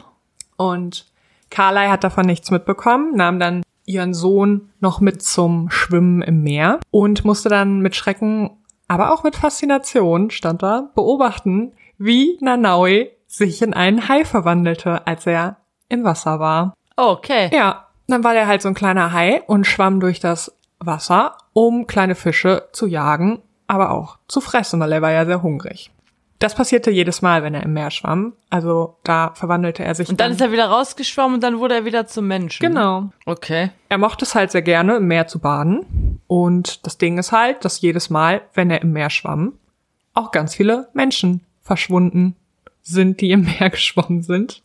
Und 0.55 1.05
Carly 1.49 1.87
hat 1.87 2.03
davon 2.03 2.25
nichts 2.25 2.51
mitbekommen, 2.51 3.15
nahm 3.15 3.39
dann 3.39 3.63
ihren 3.85 4.13
Sohn 4.13 4.69
noch 4.79 4.99
mit 4.99 5.23
zum 5.23 5.69
Schwimmen 5.69 6.21
im 6.21 6.43
Meer 6.43 6.79
und 6.91 7.25
musste 7.25 7.49
dann 7.49 7.79
mit 7.79 7.95
Schrecken, 7.95 8.51
aber 8.87 9.13
auch 9.13 9.23
mit 9.23 9.35
Faszination, 9.35 10.29
stand 10.29 10.61
da, 10.61 10.89
beobachten, 10.93 11.73
wie 11.97 12.37
Nanaue 12.41 13.09
sich 13.27 13.61
in 13.61 13.73
einen 13.73 14.07
Hai 14.07 14.25
verwandelte, 14.25 15.07
als 15.07 15.25
er 15.25 15.57
im 15.89 16.03
Wasser 16.03 16.39
war. 16.39 16.73
Okay. 16.95 17.49
Ja, 17.53 17.87
dann 18.07 18.23
war 18.23 18.33
der 18.33 18.47
halt 18.47 18.61
so 18.61 18.67
ein 18.67 18.75
kleiner 18.75 19.13
Hai 19.13 19.41
und 19.47 19.65
schwamm 19.65 19.99
durch 19.99 20.19
das 20.19 20.53
Wasser, 20.79 21.37
um 21.53 21.87
kleine 21.87 22.15
Fische 22.15 22.67
zu 22.71 22.87
jagen, 22.87 23.41
aber 23.67 23.91
auch 23.91 24.17
zu 24.27 24.41
fressen, 24.41 24.79
weil 24.79 24.91
er 24.91 25.01
war 25.01 25.11
ja 25.11 25.25
sehr 25.25 25.41
hungrig. 25.41 25.91
Das 26.39 26.53
passierte 26.53 26.91
jedes 26.91 27.21
Mal, 27.21 27.41
wenn 27.41 27.55
er 27.55 27.63
im 27.63 27.73
Meer 27.73 27.89
schwamm. 27.89 28.33
Also 28.49 28.97
da 29.03 29.31
verwandelte 29.33 29.83
er 29.83 29.95
sich. 29.95 30.09
Und 30.09 30.19
dann 30.19 30.31
ist 30.31 30.41
er 30.41 30.51
wieder 30.51 30.67
rausgeschwommen 30.67 31.35
und 31.35 31.43
dann 31.43 31.59
wurde 31.59 31.75
er 31.75 31.85
wieder 31.85 32.05
zum 32.05 32.27
Menschen. 32.27 32.65
Genau. 32.65 33.09
Okay. 33.25 33.71
Er 33.89 33.97
mochte 33.97 34.23
es 34.25 34.35
halt 34.35 34.51
sehr 34.51 34.61
gerne, 34.61 34.97
im 34.97 35.07
Meer 35.07 35.27
zu 35.27 35.39
baden. 35.39 36.19
Und 36.27 36.85
das 36.85 36.97
Ding 36.97 37.17
ist 37.17 37.31
halt, 37.31 37.65
dass 37.65 37.81
jedes 37.81 38.09
Mal, 38.09 38.41
wenn 38.53 38.69
er 38.69 38.81
im 38.81 38.91
Meer 38.91 39.09
schwamm, 39.09 39.53
auch 40.13 40.31
ganz 40.31 40.55
viele 40.55 40.89
Menschen 40.93 41.41
verschwunden 41.61 42.35
sind, 42.83 43.21
die 43.21 43.31
im 43.31 43.41
Meer 43.59 43.69
geschwommen 43.69 44.21
sind. 44.21 44.61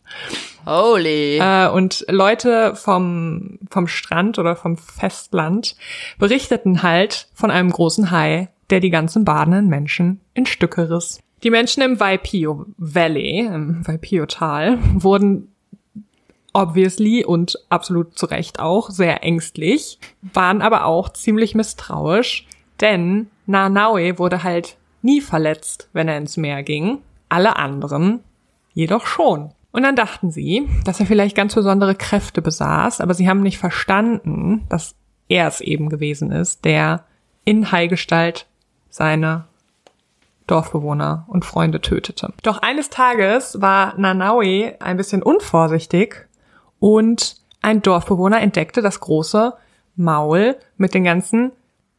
Holy. 0.65 1.37
Äh, 1.37 1.69
und 1.69 2.05
Leute 2.07 2.75
vom, 2.75 3.59
vom 3.69 3.87
Strand 3.87 4.39
oder 4.39 4.55
vom 4.55 4.77
Festland 4.77 5.75
berichteten 6.17 6.83
halt 6.83 7.27
von 7.33 7.51
einem 7.51 7.71
großen 7.71 8.11
Hai, 8.11 8.49
der 8.69 8.79
die 8.79 8.89
ganzen 8.89 9.25
badenden 9.25 9.67
Menschen 9.67 10.21
in 10.33 10.45
Stücke 10.45 10.89
riss. 10.89 11.19
Die 11.43 11.49
Menschen 11.49 11.83
im 11.83 11.99
Waipio 11.99 12.65
Valley, 12.77 13.39
im 13.39 13.85
Waipio-Tal, 13.85 14.79
wurden 14.93 15.49
obviously 16.53 17.25
und 17.25 17.57
absolut 17.69 18.17
zu 18.17 18.27
Recht 18.27 18.59
auch 18.59 18.89
sehr 18.89 19.23
ängstlich, 19.23 19.99
waren 20.21 20.61
aber 20.61 20.85
auch 20.85 21.09
ziemlich 21.09 21.53
misstrauisch, 21.53 22.47
denn 22.79 23.27
Nanaue 23.45 24.19
wurde 24.19 24.43
halt 24.43 24.77
nie 25.01 25.19
verletzt, 25.19 25.89
wenn 25.91 26.07
er 26.07 26.17
ins 26.17 26.37
Meer 26.37 26.63
ging. 26.63 26.99
Alle 27.27 27.57
anderen 27.57 28.21
jedoch 28.73 29.05
schon. 29.05 29.51
Und 29.73 29.83
dann 29.83 29.95
dachten 29.95 30.31
sie, 30.31 30.69
dass 30.85 30.99
er 30.99 31.07
vielleicht 31.07 31.35
ganz 31.35 31.55
besondere 31.55 31.95
Kräfte 31.95 32.41
besaß, 32.41 33.01
aber 33.01 33.15
sie 33.15 33.27
haben 33.27 33.41
nicht 33.41 33.57
verstanden, 33.57 34.63
dass 34.69 34.95
er 35.27 35.47
es 35.47 35.59
eben 35.59 35.89
gewesen 35.89 36.31
ist, 36.31 36.63
der 36.63 37.03
in 37.43 37.71
Haigestalt 37.71 38.45
seine 38.89 39.45
Dorfbewohner 40.47 41.25
und 41.27 41.45
Freunde 41.45 41.81
tötete. 41.81 42.33
Doch 42.43 42.61
eines 42.61 42.89
Tages 42.89 43.61
war 43.61 43.97
Nanaue 43.97 44.75
ein 44.79 44.97
bisschen 44.97 45.23
unvorsichtig 45.23 46.27
und 46.79 47.37
ein 47.61 47.81
Dorfbewohner 47.81 48.41
entdeckte 48.41 48.81
das 48.81 48.99
große 48.99 49.53
Maul 49.95 50.57
mit 50.77 50.93
den 50.93 51.03
ganzen 51.03 51.51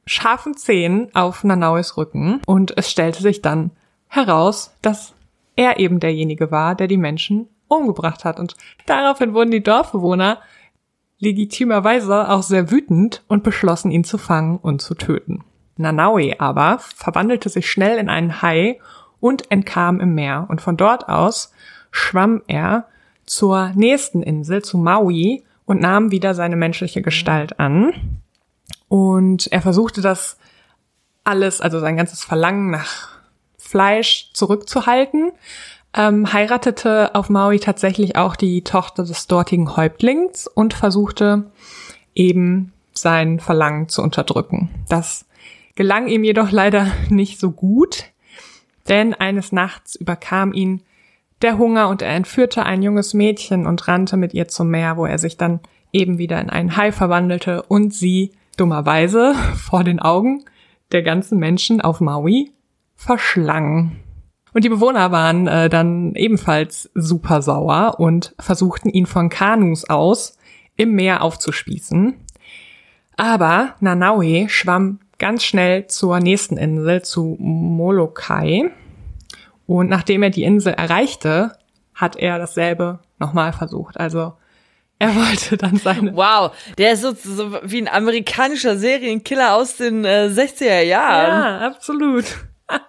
scharfen 0.06 0.56
Zähnen 0.56 1.08
auf 1.14 1.44
Nanaues 1.44 1.96
Rücken 1.96 2.40
und 2.46 2.76
es 2.76 2.90
stellte 2.90 3.22
sich 3.22 3.40
dann 3.40 3.70
heraus, 4.08 4.74
dass 4.82 5.14
er 5.56 5.78
eben 5.78 6.00
derjenige 6.00 6.50
war, 6.50 6.74
der 6.74 6.88
die 6.88 6.98
Menschen 6.98 7.48
umgebracht 7.68 8.24
hat. 8.24 8.38
Und 8.38 8.56
daraufhin 8.86 9.34
wurden 9.34 9.50
die 9.50 9.62
Dorfbewohner 9.62 10.38
legitimerweise 11.18 12.28
auch 12.28 12.42
sehr 12.42 12.70
wütend 12.70 13.22
und 13.28 13.42
beschlossen, 13.42 13.90
ihn 13.90 14.04
zu 14.04 14.18
fangen 14.18 14.58
und 14.58 14.82
zu 14.82 14.94
töten. 14.94 15.44
Nanaue 15.76 16.38
aber 16.38 16.78
verwandelte 16.78 17.48
sich 17.48 17.70
schnell 17.70 17.98
in 17.98 18.08
einen 18.08 18.42
Hai 18.42 18.78
und 19.20 19.50
entkam 19.50 20.00
im 20.00 20.14
Meer. 20.14 20.46
Und 20.48 20.60
von 20.60 20.76
dort 20.76 21.08
aus 21.08 21.52
schwamm 21.90 22.42
er 22.46 22.86
zur 23.26 23.70
nächsten 23.74 24.22
Insel, 24.22 24.62
zu 24.62 24.78
Maui, 24.78 25.42
und 25.66 25.80
nahm 25.80 26.10
wieder 26.10 26.34
seine 26.34 26.56
menschliche 26.56 27.00
Gestalt 27.00 27.58
an. 27.58 28.20
Und 28.88 29.50
er 29.50 29.62
versuchte 29.62 30.02
das 30.02 30.36
alles, 31.24 31.60
also 31.60 31.80
sein 31.80 31.96
ganzes 31.96 32.22
Verlangen 32.22 32.70
nach 32.70 33.08
Fleisch 33.56 34.30
zurückzuhalten, 34.34 35.32
ähm, 35.94 36.32
heiratete 36.32 37.14
auf 37.14 37.30
Maui 37.30 37.58
tatsächlich 37.60 38.16
auch 38.16 38.36
die 38.36 38.62
Tochter 38.62 39.04
des 39.04 39.26
dortigen 39.26 39.76
Häuptlings 39.76 40.46
und 40.46 40.74
versuchte 40.74 41.50
eben 42.14 42.72
sein 42.92 43.40
Verlangen 43.40 43.88
zu 43.88 44.02
unterdrücken. 44.02 44.68
Das 44.88 45.24
gelang 45.74 46.06
ihm 46.08 46.24
jedoch 46.24 46.50
leider 46.50 46.88
nicht 47.08 47.40
so 47.40 47.50
gut, 47.50 48.04
denn 48.88 49.14
eines 49.14 49.52
Nachts 49.52 49.94
überkam 49.94 50.52
ihn 50.52 50.82
der 51.42 51.58
Hunger 51.58 51.88
und 51.88 52.02
er 52.02 52.14
entführte 52.14 52.64
ein 52.64 52.82
junges 52.82 53.14
Mädchen 53.14 53.66
und 53.66 53.86
rannte 53.88 54.16
mit 54.16 54.34
ihr 54.34 54.48
zum 54.48 54.70
Meer, 54.70 54.96
wo 54.96 55.06
er 55.06 55.18
sich 55.18 55.36
dann 55.36 55.60
eben 55.92 56.18
wieder 56.18 56.40
in 56.40 56.50
einen 56.50 56.76
Hai 56.76 56.92
verwandelte 56.92 57.62
und 57.62 57.94
sie 57.94 58.32
dummerweise 58.56 59.34
vor 59.56 59.84
den 59.84 60.00
Augen 60.00 60.44
der 60.92 61.02
ganzen 61.02 61.38
Menschen 61.38 61.80
auf 61.80 62.00
Maui 62.00 62.52
verschlang. 62.94 63.96
Und 64.52 64.64
die 64.64 64.68
Bewohner 64.68 65.10
waren 65.10 65.48
äh, 65.48 65.68
dann 65.68 66.14
ebenfalls 66.14 66.90
super 66.94 67.42
sauer 67.42 67.96
und 67.98 68.34
versuchten 68.38 68.88
ihn 68.88 69.06
von 69.06 69.28
Kanus 69.28 69.88
aus 69.90 70.38
im 70.76 70.92
Meer 70.92 71.22
aufzuspießen. 71.22 72.14
Aber 73.16 73.74
Nanaue 73.80 74.48
schwamm 74.48 75.00
ganz 75.24 75.42
schnell 75.42 75.86
zur 75.86 76.20
nächsten 76.20 76.58
Insel, 76.58 77.00
zu 77.00 77.38
Molokai. 77.40 78.70
Und 79.66 79.88
nachdem 79.88 80.22
er 80.22 80.28
die 80.28 80.44
Insel 80.44 80.74
erreichte, 80.74 81.56
hat 81.94 82.16
er 82.16 82.38
dasselbe 82.38 82.98
nochmal 83.18 83.54
versucht. 83.54 83.98
Also 83.98 84.34
er 84.98 85.16
wollte 85.16 85.56
dann 85.56 85.78
seine. 85.78 86.14
Wow, 86.14 86.52
der 86.76 86.92
ist 86.92 87.00
so, 87.00 87.14
so 87.14 87.58
wie 87.62 87.80
ein 87.80 87.88
amerikanischer 87.88 88.76
Serienkiller 88.76 89.54
aus 89.54 89.78
den 89.78 90.04
äh, 90.04 90.28
60er 90.30 90.82
Jahren. 90.82 91.42
Ja, 91.42 91.66
absolut. 91.68 92.26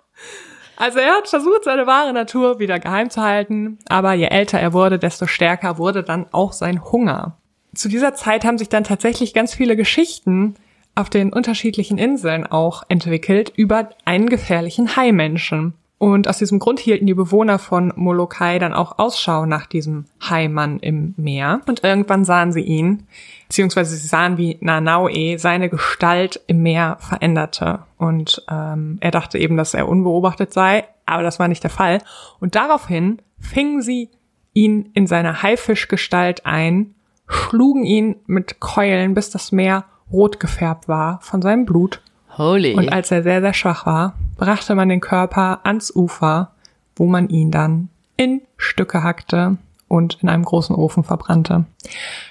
Also 0.78 1.00
er 1.00 1.14
hat 1.14 1.30
versucht, 1.30 1.64
seine 1.64 1.88
wahre 1.88 2.12
Natur 2.12 2.60
wieder 2.60 2.80
geheim 2.80 3.10
zu 3.10 3.22
halten, 3.22 3.80
aber 3.88 4.12
je 4.12 4.26
älter 4.26 4.60
er 4.60 4.74
wurde, 4.74 5.00
desto 5.00 5.26
stärker 5.26 5.78
wurde 5.78 6.04
dann 6.04 6.26
auch 6.34 6.52
sein 6.52 6.84
Hunger. 6.84 7.38
Zu 7.74 7.88
dieser 7.88 8.14
Zeit 8.14 8.44
haben 8.44 8.58
sich 8.58 8.68
dann 8.68 8.84
tatsächlich 8.84 9.34
ganz 9.34 9.54
viele 9.54 9.78
Geschichten 9.78 10.56
auf 10.96 11.10
den 11.10 11.32
unterschiedlichen 11.32 11.98
Inseln 11.98 12.48
auch 12.48 12.84
entwickelt 12.88 13.52
über 13.56 13.90
einen 14.06 14.30
gefährlichen 14.30 14.96
Haimenschen. 14.96 15.74
Und 15.98 16.28
aus 16.28 16.38
diesem 16.38 16.60
Grund 16.60 16.80
hielten 16.80 17.06
die 17.06 17.14
Bewohner 17.14 17.58
von 17.58 17.94
Molokai 17.96 18.60
dann 18.60 18.74
auch 18.74 19.00
Ausschau 19.00 19.46
nach 19.46 19.66
diesem 19.66 20.06
Haimann 20.22 20.80
im 20.80 21.14
Meer. 21.16 21.62
Und 21.68 21.84
irgendwann 21.84 22.26
sahen 22.26 22.52
sie 22.52 22.62
ihn, 22.62 23.08
beziehungsweise 23.48 23.96
sie 23.96 24.08
sahen, 24.08 24.38
wie 24.38 24.58
Nanaue 24.60 25.40
seine 25.40 25.70
Gestalt 25.70 26.42
im 26.48 26.64
Meer 26.64 26.98
veränderte. 27.00 27.80
Und 27.98 28.44
ähm, 28.52 28.98
er 29.00 29.12
dachte 29.12 29.38
eben, 29.38 29.56
dass 29.56 29.74
er 29.74 29.88
unbeobachtet 29.88 30.54
sei, 30.54 30.86
aber 31.06 31.24
das 31.24 31.40
war 31.40 31.48
nicht 31.48 31.64
der 31.64 31.72
Fall. 31.72 32.02
Und 32.40 32.56
daraufhin 32.56 33.22
fingen 33.40 33.82
sie 33.82 34.10
ihn 34.54 34.90
in 34.94 35.08
seiner 35.08 35.44
Haifischgestalt 35.44 36.46
ein, 36.46 36.94
schlugen 37.28 37.86
ihn 37.86 38.18
mit 38.28 38.60
Keulen, 38.60 39.14
bis 39.14 39.30
das 39.30 39.52
Meer 39.52 39.86
rot 40.12 40.40
gefärbt 40.40 40.88
war 40.88 41.20
von 41.22 41.42
seinem 41.42 41.66
Blut. 41.66 42.02
Holy. 42.38 42.74
Und 42.74 42.92
als 42.92 43.12
er 43.12 43.24
sehr, 43.24 43.42
sehr 43.42 43.54
schwach 43.54 43.86
war, 43.86 44.14
brachte 44.38 44.76
man 44.76 44.90
den 44.90 45.00
Körper 45.00 45.62
ans 45.64 45.96
Ufer, 45.96 46.52
wo 46.96 47.06
man 47.06 47.30
ihn 47.30 47.52
dann 47.52 47.90
in 48.18 48.42
Stücke 48.58 49.04
hackte 49.04 49.58
und 49.88 50.22
in 50.22 50.30
einem 50.30 50.44
großen 50.44 50.76
Ofen 50.76 51.04
verbrannte. 51.04 51.66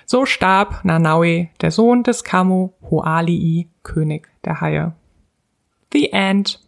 So 0.06 0.26
starb 0.26 0.84
Nanaue, 0.84 1.48
der 1.60 1.70
Sohn 1.70 2.02
des 2.02 2.24
Kamo 2.24 2.74
Hoalii, 2.90 3.68
König 3.82 4.28
der 4.44 4.60
Haie. 4.60 4.92
The 5.92 6.12
End. 6.12 6.60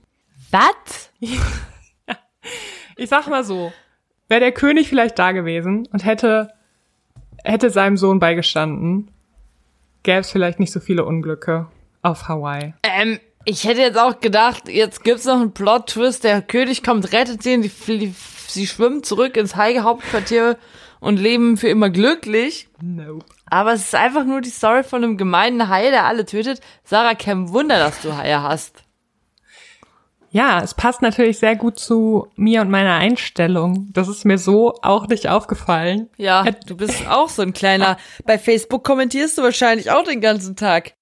Was? 0.51 1.11
Ich 2.99 3.11
sag 3.11 3.29
mal 3.29 3.45
so, 3.45 3.73
wäre 4.27 4.40
der 4.40 4.53
König 4.53 4.88
vielleicht 4.88 5.19
da 5.19 5.33
gewesen 5.33 5.87
und 5.92 6.07
hätte, 6.07 6.49
hätte 7.45 7.69
seinem 7.69 7.99
Sohn 7.99 8.21
beigestanden, 8.21 9.11
gäbe 10.07 10.21
es 10.21 10.31
vielleicht 10.31 10.61
nicht 10.61 10.73
so 10.73 10.81
viele 10.81 11.05
Unglücke 11.05 11.66
auf 12.01 12.29
Hawaii. 12.29 12.73
Ähm, 12.83 13.19
ich 13.45 13.64
hätte 13.64 13.81
jetzt 13.81 13.99
auch 13.99 14.21
gedacht, 14.21 14.69
jetzt 14.69 15.05
gibt's 15.05 15.27
noch 15.27 15.40
einen 15.40 15.53
Plot-Twist, 15.53 16.25
der 16.25 16.40
König 16.40 16.83
kommt, 16.83 17.12
rettet 17.12 17.42
sie 17.42 17.55
und 17.55 17.62
die, 17.62 17.99
die, 17.99 18.14
sie 18.47 18.66
schwimmen 18.66 19.03
zurück 19.03 19.37
ins 19.37 19.57
Hai-Hauptquartier 19.57 20.57
und 21.01 21.19
leben 21.19 21.57
für 21.57 21.69
immer 21.69 21.90
glücklich. 21.90 22.69
Nope. 22.81 23.25
Aber 23.47 23.73
es 23.73 23.83
ist 23.83 23.95
einfach 23.95 24.25
nur 24.25 24.40
die 24.40 24.51
Story 24.51 24.85
von 24.85 25.03
einem 25.03 25.16
gemeinen 25.16 25.69
Hai, 25.69 25.90
der 25.90 26.05
alle 26.05 26.25
tötet. 26.25 26.61
Sarah, 26.85 27.14
kein 27.14 27.51
Wunder, 27.51 27.79
dass 27.79 28.01
du 28.01 28.16
Haie 28.16 28.42
hast. 28.42 28.86
Ja, 30.37 30.61
es 30.62 30.75
passt 30.75 31.01
natürlich 31.01 31.38
sehr 31.38 31.57
gut 31.57 31.79
zu 31.79 32.29
mir 32.37 32.61
und 32.61 32.68
meiner 32.68 32.96
Einstellung. 32.96 33.88
Das 33.94 34.07
ist 34.07 34.27
mir 34.27 34.37
so 34.37 34.75
auch 34.83 35.09
nicht 35.09 35.31
aufgefallen. 35.31 36.11
Ja, 36.18 36.44
du 36.66 36.77
bist 36.77 37.09
auch 37.09 37.31
so 37.31 37.40
ein 37.40 37.55
kleiner. 37.55 37.96
Bei 38.27 38.37
Facebook 38.37 38.85
kommentierst 38.85 39.38
du 39.38 39.42
wahrscheinlich 39.42 39.90
auch 39.90 40.05
den 40.05 40.20
ganzen 40.20 40.55
Tag. 40.55 40.92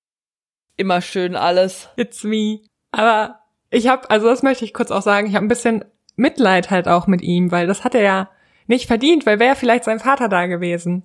Immer 0.76 1.00
schön 1.00 1.34
alles. 1.34 1.88
It's 1.96 2.22
me. 2.22 2.60
Aber 2.92 3.40
ich 3.70 3.88
habe, 3.88 4.08
also 4.08 4.28
das 4.28 4.44
möchte 4.44 4.64
ich 4.64 4.72
kurz 4.72 4.92
auch 4.92 5.02
sagen, 5.02 5.26
ich 5.26 5.34
habe 5.34 5.44
ein 5.44 5.48
bisschen 5.48 5.84
Mitleid 6.14 6.70
halt 6.70 6.86
auch 6.86 7.08
mit 7.08 7.20
ihm, 7.20 7.50
weil 7.50 7.66
das 7.66 7.82
hat 7.82 7.96
er 7.96 8.02
ja 8.02 8.30
nicht 8.68 8.86
verdient, 8.86 9.26
weil 9.26 9.40
wäre 9.40 9.56
vielleicht 9.56 9.82
sein 9.82 9.98
Vater 9.98 10.28
da 10.28 10.46
gewesen. 10.46 11.02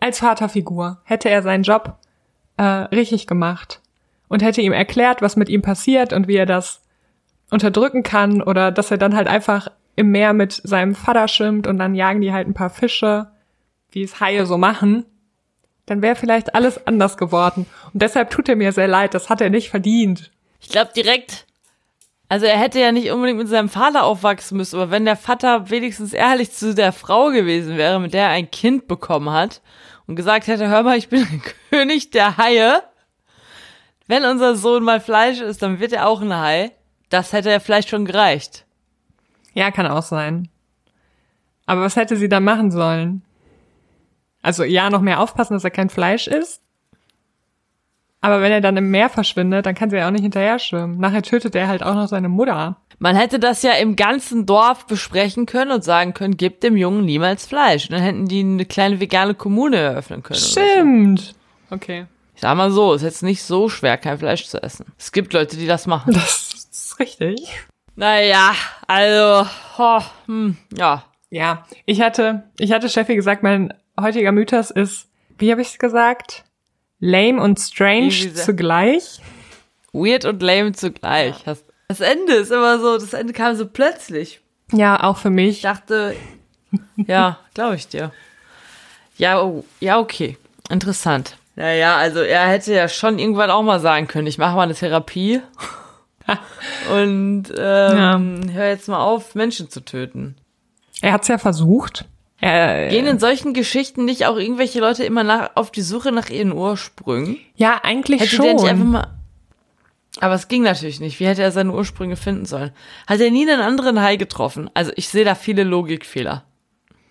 Als 0.00 0.20
Vaterfigur 0.20 1.02
hätte 1.04 1.28
er 1.28 1.42
seinen 1.42 1.62
Job 1.62 1.98
äh, 2.56 2.62
richtig 2.62 3.26
gemacht 3.26 3.82
und 4.28 4.42
hätte 4.42 4.62
ihm 4.62 4.72
erklärt, 4.72 5.20
was 5.20 5.36
mit 5.36 5.50
ihm 5.50 5.60
passiert 5.60 6.14
und 6.14 6.26
wie 6.26 6.36
er 6.36 6.46
das 6.46 6.80
unterdrücken 7.50 8.02
kann 8.02 8.42
oder 8.42 8.72
dass 8.72 8.90
er 8.90 8.98
dann 8.98 9.14
halt 9.14 9.28
einfach 9.28 9.68
im 9.94 10.10
Meer 10.10 10.32
mit 10.32 10.52
seinem 10.52 10.94
Vater 10.94 11.28
schwimmt 11.28 11.66
und 11.66 11.78
dann 11.78 11.94
jagen 11.94 12.20
die 12.20 12.32
halt 12.32 12.46
ein 12.46 12.54
paar 12.54 12.70
Fische, 12.70 13.28
wie 13.90 14.02
es 14.02 14.20
Haie 14.20 14.46
so 14.46 14.58
machen, 14.58 15.06
dann 15.86 16.02
wäre 16.02 16.16
vielleicht 16.16 16.54
alles 16.54 16.86
anders 16.86 17.16
geworden. 17.16 17.66
Und 17.92 18.02
deshalb 18.02 18.30
tut 18.30 18.48
er 18.48 18.56
mir 18.56 18.72
sehr 18.72 18.88
leid, 18.88 19.14
das 19.14 19.30
hat 19.30 19.40
er 19.40 19.50
nicht 19.50 19.70
verdient. 19.70 20.32
Ich 20.60 20.68
glaube 20.68 20.90
direkt, 20.94 21.46
also 22.28 22.44
er 22.46 22.58
hätte 22.58 22.80
ja 22.80 22.92
nicht 22.92 23.10
unbedingt 23.10 23.38
mit 23.38 23.48
seinem 23.48 23.68
Vater 23.68 24.02
aufwachsen 24.04 24.56
müssen, 24.56 24.76
aber 24.76 24.90
wenn 24.90 25.04
der 25.04 25.16
Vater 25.16 25.70
wenigstens 25.70 26.12
ehrlich 26.12 26.52
zu 26.52 26.74
der 26.74 26.92
Frau 26.92 27.30
gewesen 27.30 27.76
wäre, 27.76 28.00
mit 28.00 28.14
der 28.14 28.24
er 28.24 28.30
ein 28.30 28.50
Kind 28.50 28.88
bekommen 28.88 29.30
hat 29.30 29.62
und 30.06 30.16
gesagt 30.16 30.48
hätte, 30.48 30.68
hör 30.68 30.82
mal, 30.82 30.98
ich 30.98 31.08
bin 31.08 31.26
König 31.70 32.10
der 32.10 32.36
Haie. 32.36 32.82
Wenn 34.08 34.24
unser 34.24 34.56
Sohn 34.56 34.84
mal 34.84 35.00
Fleisch 35.00 35.40
ist, 35.40 35.62
dann 35.62 35.80
wird 35.80 35.92
er 35.92 36.08
auch 36.08 36.20
ein 36.20 36.36
Hai. 36.36 36.72
Das 37.08 37.32
hätte 37.32 37.50
ja 37.50 37.60
vielleicht 37.60 37.88
schon 37.88 38.04
gereicht. 38.04 38.64
Ja, 39.54 39.70
kann 39.70 39.86
auch 39.86 40.02
sein. 40.02 40.48
Aber 41.66 41.82
was 41.82 41.96
hätte 41.96 42.16
sie 42.16 42.28
dann 42.28 42.44
machen 42.44 42.70
sollen? 42.70 43.22
Also 44.42 44.64
ja, 44.64 44.90
noch 44.90 45.00
mehr 45.00 45.20
aufpassen, 45.20 45.54
dass 45.54 45.64
er 45.64 45.70
kein 45.70 45.90
Fleisch 45.90 46.28
isst. 46.28 46.62
Aber 48.20 48.40
wenn 48.40 48.52
er 48.52 48.60
dann 48.60 48.76
im 48.76 48.90
Meer 48.90 49.08
verschwindet, 49.08 49.66
dann 49.66 49.74
kann 49.74 49.90
sie 49.90 49.96
ja 49.96 50.06
auch 50.06 50.12
nicht 50.12 50.22
hinterher 50.22 50.58
schwimmen. 50.58 50.98
Nachher 50.98 51.22
tötet 51.22 51.54
er 51.54 51.68
halt 51.68 51.82
auch 51.82 51.94
noch 51.94 52.08
seine 52.08 52.28
Mutter. 52.28 52.76
Man 52.98 53.14
hätte 53.14 53.38
das 53.38 53.62
ja 53.62 53.72
im 53.72 53.94
ganzen 53.94 54.46
Dorf 54.46 54.86
besprechen 54.86 55.46
können 55.46 55.70
und 55.70 55.84
sagen 55.84 56.14
können, 56.14 56.36
gib 56.36 56.60
dem 56.60 56.76
Jungen 56.76 57.04
niemals 57.04 57.46
Fleisch. 57.46 57.88
Und 57.88 57.92
dann 57.92 58.02
hätten 58.02 58.26
die 58.26 58.40
eine 58.40 58.64
kleine 58.64 59.00
vegane 59.00 59.34
Kommune 59.34 59.76
eröffnen 59.76 60.22
können. 60.22 60.38
oder 60.38 60.46
so. 60.46 60.60
Stimmt. 60.60 61.34
Okay. 61.70 62.06
Ich 62.34 62.40
sag 62.40 62.56
mal 62.56 62.70
so, 62.70 62.94
ist 62.94 63.02
jetzt 63.02 63.22
nicht 63.22 63.42
so 63.42 63.68
schwer, 63.68 63.96
kein 63.96 64.18
Fleisch 64.18 64.46
zu 64.46 64.62
essen. 64.62 64.86
Es 64.98 65.12
gibt 65.12 65.32
Leute, 65.32 65.56
die 65.56 65.66
das 65.66 65.86
machen. 65.86 66.12
Das 66.12 66.55
ist 66.98 67.00
richtig. 67.20 67.48
Naja, 67.94 68.52
also, 68.86 69.48
oh, 69.78 70.00
hm, 70.26 70.56
ja. 70.76 71.04
Ja, 71.30 71.66
ich 71.86 72.00
hatte, 72.00 72.44
ich 72.58 72.72
hatte 72.72 72.88
Steffi 72.88 73.14
gesagt, 73.16 73.42
mein 73.42 73.74
heutiger 74.00 74.30
Mythos 74.32 74.70
ist, 74.70 75.08
wie 75.38 75.50
habe 75.50 75.60
ich 75.60 75.68
es 75.68 75.78
gesagt? 75.78 76.44
Lame 77.00 77.42
und 77.42 77.58
strange 77.58 78.32
zugleich. 78.34 79.20
Weird 79.92 80.24
und 80.24 80.40
lame 80.42 80.72
zugleich. 80.72 81.42
Das- 81.44 81.64
Das 81.88 82.00
Ende 82.00 82.34
ist 82.34 82.50
immer 82.52 82.78
so, 82.78 82.94
das 82.98 83.12
Ende 83.12 83.32
kam 83.32 83.54
so 83.56 83.66
plötzlich. 83.66 84.40
Ja, 84.72 85.02
auch 85.02 85.16
für 85.18 85.30
mich. 85.30 85.56
Ich 85.56 85.62
dachte, 85.62 86.14
ja, 86.96 87.38
glaube 87.54 87.76
ich 87.76 87.88
dir. 87.88 88.12
Ja, 89.18 89.40
oh, 89.42 89.64
ja, 89.80 89.98
okay. 89.98 90.36
Interessant. 90.70 91.36
Naja, 91.54 91.96
also 91.96 92.20
er 92.20 92.46
hätte 92.48 92.74
ja 92.74 92.88
schon 92.88 93.18
irgendwann 93.18 93.50
auch 93.50 93.62
mal 93.62 93.80
sagen 93.80 94.06
können, 94.08 94.26
ich 94.26 94.36
mache 94.38 94.54
mal 94.56 94.62
eine 94.62 94.74
Therapie 94.74 95.40
und 96.92 97.44
ähm, 97.56 98.40
hör 98.52 98.68
jetzt 98.68 98.88
mal 98.88 99.02
auf, 99.02 99.34
Menschen 99.34 99.70
zu 99.70 99.84
töten. 99.84 100.36
Er 101.02 101.12
hat's 101.12 101.28
ja 101.28 101.38
versucht. 101.38 102.06
Er, 102.40 102.88
Gehen 102.88 103.06
in 103.06 103.18
solchen 103.18 103.54
Geschichten 103.54 104.04
nicht 104.04 104.26
auch 104.26 104.36
irgendwelche 104.36 104.80
Leute 104.80 105.04
immer 105.04 105.24
nach, 105.24 105.50
auf 105.54 105.70
die 105.70 105.82
Suche 105.82 106.12
nach 106.12 106.28
ihren 106.28 106.52
Ursprüngen? 106.52 107.38
ja, 107.56 107.80
eigentlich 107.82 108.20
Hätte 108.20 108.36
schon. 108.36 108.44
der 108.44 108.54
nicht 108.54 108.66
einfach 108.66 108.84
mal. 108.84 109.06
Aber 110.20 110.34
es 110.34 110.48
ging 110.48 110.62
natürlich 110.62 111.00
nicht. 111.00 111.20
Wie 111.20 111.26
hätte 111.26 111.42
er 111.42 111.52
seine 111.52 111.72
Ursprünge 111.72 112.16
finden 112.16 112.46
sollen? 112.46 112.70
Hat 113.06 113.20
er 113.20 113.30
nie 113.30 113.48
einen 113.50 113.60
anderen 113.60 114.00
Hai 114.00 114.16
getroffen? 114.16 114.70
Also 114.72 114.90
ich 114.96 115.08
sehe 115.08 115.24
da 115.24 115.34
viele 115.34 115.62
Logikfehler. 115.62 116.44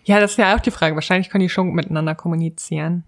ja, 0.04 0.18
das 0.20 0.32
ist 0.32 0.38
ja 0.38 0.56
auch 0.56 0.60
die 0.60 0.72
Frage. 0.72 0.96
Wahrscheinlich 0.96 1.30
können 1.30 1.42
die 1.42 1.48
schon 1.48 1.72
miteinander 1.72 2.14
kommunizieren. 2.16 3.04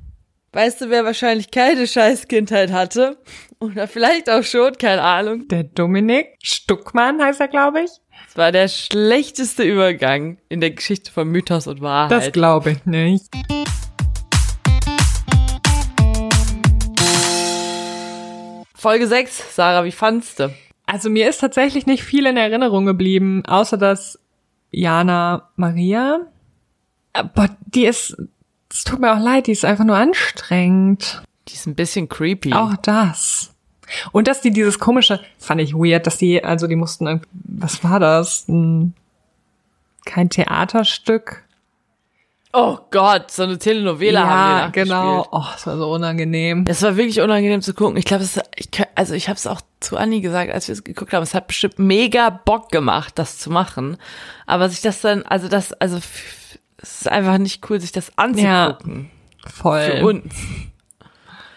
Weißt 0.52 0.80
du, 0.80 0.88
wer 0.88 1.04
wahrscheinlich 1.04 1.50
keine 1.50 1.86
Scheißkindheit 1.86 2.72
hatte? 2.72 3.18
Oder 3.60 3.86
vielleicht 3.86 4.30
auch 4.30 4.42
schon, 4.42 4.72
keine 4.78 5.02
Ahnung. 5.02 5.46
Der 5.48 5.64
Dominik 5.64 6.38
Stuckmann 6.42 7.22
heißt 7.22 7.40
er, 7.40 7.48
glaube 7.48 7.82
ich. 7.82 7.90
Es 8.26 8.34
war 8.34 8.50
der 8.50 8.68
schlechteste 8.68 9.62
Übergang 9.62 10.38
in 10.48 10.62
der 10.62 10.70
Geschichte 10.70 11.12
von 11.12 11.28
Mythos 11.28 11.66
und 11.66 11.82
Wahrheit. 11.82 12.10
Das 12.10 12.32
glaube 12.32 12.70
ich 12.70 12.86
nicht. 12.86 13.26
Folge 18.74 19.06
6, 19.06 19.54
Sarah, 19.54 19.84
wie 19.84 19.92
fandst 19.92 20.40
du? 20.40 20.54
Also 20.86 21.10
mir 21.10 21.28
ist 21.28 21.42
tatsächlich 21.42 21.84
nicht 21.84 22.02
viel 22.02 22.24
in 22.24 22.38
Erinnerung 22.38 22.86
geblieben, 22.86 23.44
außer 23.44 23.76
dass 23.76 24.18
Jana 24.70 25.50
Maria, 25.56 26.20
aber 27.12 27.54
die 27.66 27.84
ist, 27.84 28.16
es 28.70 28.84
tut 28.84 29.00
mir 29.00 29.12
auch 29.14 29.22
leid, 29.22 29.46
die 29.46 29.52
ist 29.52 29.64
einfach 29.64 29.84
nur 29.84 29.96
anstrengend. 29.96 31.22
Die 31.48 31.54
ist 31.54 31.66
ein 31.66 31.74
bisschen 31.74 32.08
creepy. 32.08 32.52
Auch 32.52 32.76
das. 32.76 33.54
Und 34.12 34.28
dass 34.28 34.42
die 34.42 34.50
dieses 34.50 34.78
komische, 34.78 35.20
fand 35.38 35.60
ich 35.60 35.74
weird, 35.74 36.06
dass 36.06 36.18
die, 36.18 36.44
also 36.44 36.66
die 36.66 36.76
mussten, 36.76 37.22
was 37.32 37.82
war 37.82 38.00
das? 38.00 38.46
Ein, 38.48 38.94
kein 40.04 40.28
Theaterstück. 40.28 41.44
Oh 42.52 42.78
Gott, 42.90 43.30
so 43.30 43.42
eine 43.42 43.58
Telenovela 43.58 44.26
haben 44.26 44.72
die 44.72 44.78
ja, 44.78 44.84
genau. 44.84 45.26
Oh, 45.30 45.44
das 45.52 45.66
war 45.66 45.76
so 45.76 45.92
unangenehm. 45.92 46.64
Es 46.66 46.82
war 46.82 46.96
wirklich 46.96 47.20
unangenehm 47.20 47.60
zu 47.60 47.74
gucken. 47.74 47.98
Ich 47.98 48.06
glaube, 48.06 48.24
es, 48.24 48.40
ich, 48.56 48.68
also 48.94 49.14
ich 49.14 49.28
habe 49.28 49.36
es 49.36 49.46
auch 49.46 49.60
zu 49.80 49.98
Anni 49.98 50.22
gesagt, 50.22 50.50
als 50.52 50.66
wir 50.66 50.72
es 50.72 50.82
geguckt 50.82 51.12
haben. 51.12 51.22
Es 51.22 51.34
hat 51.34 51.46
bestimmt 51.46 51.78
mega 51.78 52.30
Bock 52.30 52.70
gemacht, 52.70 53.18
das 53.18 53.38
zu 53.38 53.50
machen. 53.50 53.98
Aber 54.46 54.70
sich 54.70 54.80
das 54.80 55.02
dann, 55.02 55.24
also 55.24 55.48
das, 55.48 55.74
also 55.74 55.98
es 56.80 57.00
ist 57.02 57.08
einfach 57.08 57.38
nicht 57.38 57.68
cool, 57.68 57.80
sich 57.80 57.92
das 57.92 58.16
anzugucken. 58.16 59.10
Voll. 59.46 59.82
Für 59.82 60.06
uns. 60.06 60.34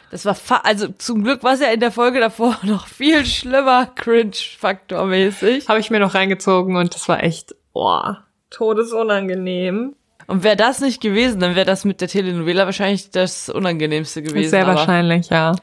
Das 0.09 0.25
war, 0.25 0.35
fa 0.35 0.57
also 0.63 0.89
zum 0.89 1.23
Glück 1.23 1.41
war 1.43 1.53
es 1.53 1.61
ja 1.61 1.67
in 1.67 1.79
der 1.79 1.91
Folge 1.91 2.19
davor 2.19 2.57
noch 2.63 2.87
viel 2.87 3.25
schlimmer, 3.25 3.87
Cringe-Faktor-mäßig. 3.95 5.69
Habe 5.69 5.79
ich 5.79 5.89
mir 5.89 5.99
noch 5.99 6.15
reingezogen 6.15 6.75
und 6.75 6.93
das 6.93 7.07
war 7.07 7.23
echt, 7.23 7.55
oh, 7.73 8.01
todesunangenehm. 8.49 9.95
Und 10.27 10.43
wäre 10.43 10.57
das 10.57 10.81
nicht 10.81 11.01
gewesen, 11.01 11.39
dann 11.39 11.55
wäre 11.55 11.65
das 11.65 11.85
mit 11.85 12.01
der 12.01 12.07
Telenovela 12.07 12.65
wahrscheinlich 12.65 13.11
das 13.11 13.49
Unangenehmste 13.49 14.21
gewesen. 14.21 14.49
Sehr 14.49 14.67
wahrscheinlich, 14.67 15.29
ja. 15.29 15.55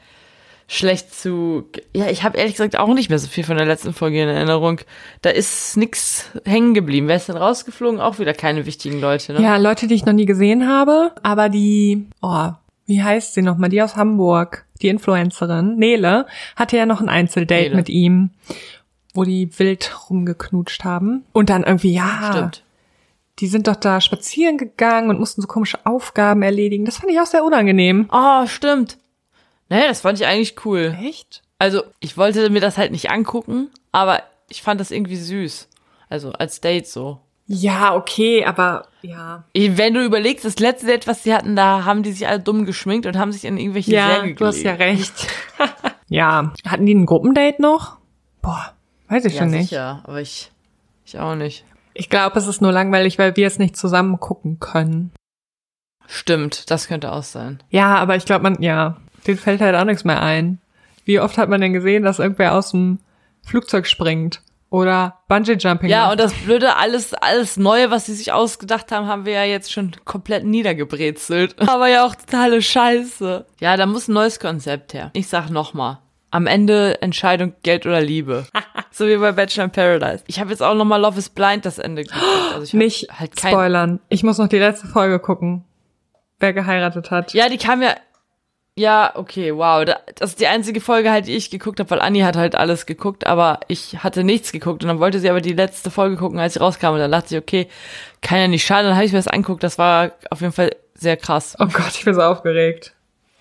Schlecht 0.71 1.13
zu. 1.13 1.65
Ja, 1.93 2.09
ich 2.09 2.23
habe 2.23 2.37
ehrlich 2.37 2.53
gesagt 2.53 2.77
auch 2.77 2.93
nicht 2.93 3.09
mehr 3.09 3.17
so 3.17 3.27
viel 3.27 3.43
von 3.43 3.57
der 3.57 3.65
letzten 3.65 3.91
Folge 3.91 4.21
in 4.21 4.29
Erinnerung. 4.29 4.79
Da 5.23 5.31
ist 5.31 5.75
nix 5.75 6.29
hängen 6.45 6.75
geblieben. 6.75 7.07
Wer 7.07 7.15
ist 7.15 7.27
denn 7.27 7.37
rausgeflogen? 7.37 7.99
Auch 7.99 8.19
wieder 8.19 8.33
keine 8.35 8.67
wichtigen 8.67 9.01
Leute, 9.01 9.33
ne? 9.33 9.41
Ja, 9.41 9.57
Leute, 9.57 9.87
die 9.87 9.95
ich 9.95 10.05
noch 10.05 10.13
nie 10.13 10.27
gesehen 10.27 10.67
habe, 10.69 11.11
aber 11.23 11.49
die, 11.49 12.05
oh, 12.21 12.51
wie 12.85 13.01
heißt 13.01 13.33
sie 13.33 13.41
nochmal? 13.41 13.69
Die 13.69 13.81
aus 13.81 13.95
Hamburg, 13.95 14.65
die 14.81 14.89
Influencerin, 14.89 15.75
Nele, 15.75 16.27
hatte 16.55 16.77
ja 16.77 16.85
noch 16.85 17.01
ein 17.01 17.09
Einzeldate 17.09 17.63
Nele. 17.63 17.75
mit 17.75 17.89
ihm, 17.89 18.29
wo 19.15 19.23
die 19.23 19.49
wild 19.57 19.91
rumgeknutscht 20.09 20.83
haben. 20.83 21.25
Und 21.33 21.49
dann 21.49 21.63
irgendwie, 21.63 21.93
ja, 21.93 22.29
Stimmt. 22.31 22.63
die 23.39 23.47
sind 23.47 23.67
doch 23.67 23.75
da 23.75 24.01
spazieren 24.01 24.59
gegangen 24.59 25.09
und 25.09 25.19
mussten 25.19 25.41
so 25.41 25.47
komische 25.47 25.83
Aufgaben 25.87 26.43
erledigen. 26.43 26.85
Das 26.85 26.97
fand 26.97 27.11
ich 27.11 27.19
auch 27.19 27.25
sehr 27.25 27.43
unangenehm. 27.43 28.07
Oh, 28.11 28.45
stimmt. 28.45 28.99
Naja, 29.69 29.87
das 29.87 30.01
fand 30.01 30.19
ich 30.19 30.25
eigentlich 30.27 30.65
cool. 30.65 30.97
Echt? 31.03 31.41
Also, 31.59 31.83
ich 31.99 32.17
wollte 32.17 32.49
mir 32.49 32.61
das 32.61 32.77
halt 32.77 32.91
nicht 32.91 33.09
angucken, 33.11 33.69
aber 33.91 34.23
ich 34.49 34.61
fand 34.61 34.79
das 34.81 34.91
irgendwie 34.91 35.15
süß. 35.17 35.67
Also, 36.09 36.31
als 36.31 36.61
Date 36.61 36.87
so. 36.87 37.19
Ja, 37.45 37.95
okay, 37.95 38.45
aber 38.45 38.87
ja. 39.01 39.43
Wenn 39.55 39.93
du 39.95 40.03
überlegst, 40.03 40.45
das 40.45 40.59
letzte 40.59 40.85
Date, 40.87 41.07
was 41.07 41.23
sie 41.23 41.33
hatten, 41.33 41.55
da 41.55 41.83
haben 41.83 42.03
die 42.03 42.11
sich 42.11 42.27
alle 42.27 42.39
dumm 42.39 42.65
geschminkt 42.65 43.05
und 43.07 43.17
haben 43.17 43.31
sich 43.31 43.43
in 43.45 43.57
irgendwelche 43.57 43.91
Ja, 43.91 44.07
Särge 44.07 44.35
du 44.35 44.45
hast 44.45 44.61
ja 44.61 44.75
gelegt. 44.75 44.99
recht. 44.99 45.27
ja. 46.09 46.53
Hatten 46.67 46.85
die 46.85 46.93
ein 46.93 47.05
Gruppendate 47.07 47.59
noch? 47.61 47.97
Boah, 48.41 48.73
weiß 49.07 49.25
ich 49.25 49.33
Ja, 49.33 49.39
schon 49.41 49.49
nicht. 49.51 49.69
sicher, 49.69 50.01
aber 50.03 50.21
ich, 50.21 50.51
ich 51.05 51.17
auch 51.17 51.33
nicht. 51.35 51.65
Ich 51.95 52.09
glaube, 52.09 52.37
es 52.37 52.45
ist 52.47 52.61
nur 52.61 52.71
langweilig, 52.71 53.17
weil 53.17 53.35
wir 53.35 53.47
es 53.47 53.57
nicht 53.57 53.75
zusammen 53.75 54.19
gucken 54.19 54.59
können. 54.59 55.11
Stimmt, 56.07 56.69
das 56.71 56.87
könnte 56.87 57.11
auch 57.11 57.23
sein. 57.23 57.61
Ja, 57.69 57.95
aber 57.95 58.15
ich 58.15 58.25
glaube, 58.25 58.43
man, 58.43 58.61
ja, 58.61 58.97
den 59.27 59.37
fällt 59.37 59.61
halt 59.61 59.75
auch 59.75 59.85
nichts 59.85 60.03
mehr 60.03 60.21
ein. 60.21 60.59
Wie 61.05 61.19
oft 61.19 61.37
hat 61.37 61.49
man 61.49 61.61
denn 61.61 61.73
gesehen, 61.73 62.03
dass 62.03 62.19
irgendwer 62.19 62.53
aus 62.55 62.71
dem 62.71 62.99
Flugzeug 63.43 63.87
springt? 63.87 64.41
Oder 64.71 65.17
Bungee 65.27 65.53
Jumping 65.53 65.89
Ja, 65.89 66.03
macht? 66.03 66.11
und 66.11 66.19
das 66.19 66.33
Blöde, 66.33 66.75
alles, 66.75 67.15
alles 67.15 67.57
Neue, 67.57 67.89
was 67.89 68.05
sie 68.05 68.13
sich 68.13 68.31
ausgedacht 68.31 68.91
haben, 68.91 69.07
haben 69.07 69.25
wir 69.25 69.33
ja 69.33 69.43
jetzt 69.43 69.71
schon 69.71 69.91
komplett 70.05 70.45
niedergebrezelt. 70.45 71.55
Aber 71.67 71.87
ja 71.87 72.05
auch 72.05 72.13
totale 72.13 72.61
Scheiße. 72.61 73.45
Ja, 73.59 73.77
da 73.77 73.87
muss 73.87 74.07
ein 74.07 74.13
neues 74.13 74.39
Konzept 74.39 74.93
her. 74.93 75.09
Ich 75.13 75.27
sag 75.27 75.49
nochmal. 75.49 75.97
Am 76.29 76.45
Ende 76.45 77.01
Entscheidung 77.01 77.53
Geld 77.63 77.87
oder 77.87 78.01
Liebe. 78.01 78.45
so 78.91 79.07
wie 79.07 79.17
bei 79.17 79.31
Bachelor 79.31 79.63
in 79.63 79.71
Paradise. 79.71 80.23
Ich 80.27 80.39
habe 80.39 80.51
jetzt 80.51 80.61
auch 80.61 80.75
nochmal 80.75 81.01
Love 81.01 81.17
is 81.17 81.29
Blind 81.29 81.65
das 81.65 81.79
Ende 81.79 82.03
geguckt. 82.03 82.23
Also 82.53 82.77
nicht 82.77 83.07
halt 83.19 83.35
kein, 83.35 83.51
spoilern. 83.51 83.99
Ich 84.09 84.21
muss 84.21 84.37
noch 84.37 84.47
die 84.49 84.59
letzte 84.59 84.85
Folge 84.87 85.17
gucken. 85.17 85.63
Wer 86.39 86.53
geheiratet 86.53 87.09
hat. 87.09 87.33
Ja, 87.33 87.49
die 87.49 87.57
kam 87.57 87.81
ja. 87.81 87.95
Ja, 88.79 89.11
okay, 89.15 89.53
wow. 89.53 89.83
Da- 89.83 89.99
Das 90.15 90.29
ist 90.31 90.39
die 90.39 90.47
einzige 90.47 90.79
Folge 90.79 91.11
halt, 91.11 91.27
die 91.27 91.35
ich 91.35 91.49
geguckt 91.51 91.79
habe, 91.81 91.89
weil 91.89 91.99
Anni 91.99 92.21
hat 92.21 92.37
halt 92.37 92.55
alles 92.55 92.85
geguckt, 92.85 93.27
aber 93.27 93.59
ich 93.67 93.97
hatte 94.03 94.23
nichts 94.23 94.53
geguckt 94.53 94.83
und 94.83 94.87
dann 94.87 94.99
wollte 94.99 95.19
sie 95.19 95.29
aber 95.29 95.41
die 95.41 95.51
letzte 95.53 95.91
Folge 95.91 96.15
gucken, 96.15 96.39
als 96.39 96.53
sie 96.53 96.59
rauskam 96.59 96.93
und 96.93 96.99
dann 96.99 97.11
dachte 97.11 97.35
ich, 97.35 97.41
okay, 97.41 97.67
kann 98.21 98.39
ja 98.39 98.47
nicht 98.47 98.65
schaden, 98.65 98.85
dann 98.85 98.95
habe 98.95 99.05
ich 99.05 99.11
mir 99.11 99.17
das 99.19 99.27
angeguckt, 99.27 99.63
das 99.63 99.77
war 99.77 100.11
auf 100.29 100.39
jeden 100.39 100.53
Fall 100.53 100.71
sehr 100.93 101.17
krass. 101.17 101.57
Oh 101.59 101.65
Gott, 101.65 101.91
ich 101.93 102.05
bin 102.05 102.13
so 102.13 102.21
aufgeregt. 102.21 102.93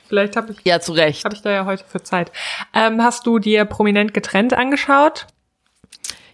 Vielleicht 0.08 0.34
habe 0.36 0.50
ich, 0.52 0.58
Ja, 0.64 0.80
zu 0.80 0.92
Recht. 0.92 1.24
hab 1.24 1.32
ich 1.32 1.42
da 1.42 1.50
ja 1.50 1.66
heute 1.66 1.84
für 1.84 2.02
Zeit. 2.02 2.32
Ähm, 2.74 3.00
hast 3.02 3.24
du 3.26 3.38
dir 3.38 3.64
prominent 3.64 4.14
getrennt 4.14 4.54
angeschaut? 4.54 5.26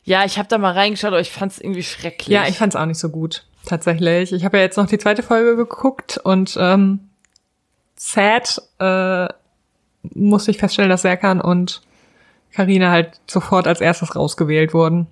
Ja, 0.04 0.24
ich 0.24 0.38
habe 0.38 0.48
da 0.48 0.56
mal 0.58 0.72
reingeschaut, 0.72 1.08
aber 1.08 1.20
ich 1.20 1.30
fand 1.30 1.52
es 1.52 1.58
irgendwie 1.60 1.82
schrecklich. 1.82 2.28
Ja, 2.28 2.46
ich 2.46 2.56
fand's 2.56 2.76
auch 2.76 2.86
nicht 2.86 2.98
so 3.00 3.08
gut, 3.10 3.44
tatsächlich. 3.66 4.32
Ich 4.32 4.44
habe 4.44 4.56
ja 4.58 4.62
jetzt 4.62 4.76
noch 4.78 4.86
die 4.86 4.98
zweite 4.98 5.22
Folge 5.22 5.56
geguckt 5.56 6.18
und 6.22 6.56
ähm, 6.60 7.10
sad 7.96 8.60
äh, 8.78 9.28
musste 10.14 10.50
ich 10.50 10.58
feststellen, 10.58 10.90
dass 10.90 11.02
Serkan 11.02 11.40
und 11.40 11.82
Karina 12.52 12.90
halt 12.90 13.20
sofort 13.28 13.66
als 13.66 13.80
erstes 13.80 14.14
rausgewählt 14.16 14.74
wurden. 14.74 15.06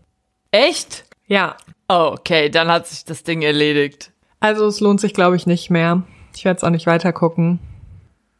Echt? 0.51 1.05
Ja, 1.27 1.57
Oh, 1.89 2.11
okay, 2.13 2.49
dann 2.49 2.69
hat 2.69 2.87
sich 2.87 3.05
das 3.05 3.23
Ding 3.23 3.43
erledigt. 3.43 4.13
also 4.41 4.67
es 4.67 4.81
lohnt 4.81 5.01
sich, 5.01 5.13
glaube 5.13 5.37
ich, 5.37 5.47
nicht 5.47 5.69
mehr. 5.69 6.03
Ich 6.35 6.45
werde 6.47 6.57
es 6.57 6.65
auch 6.65 6.71
nicht 6.71 6.87
weiter 6.87 7.13
gucken. 7.13 7.59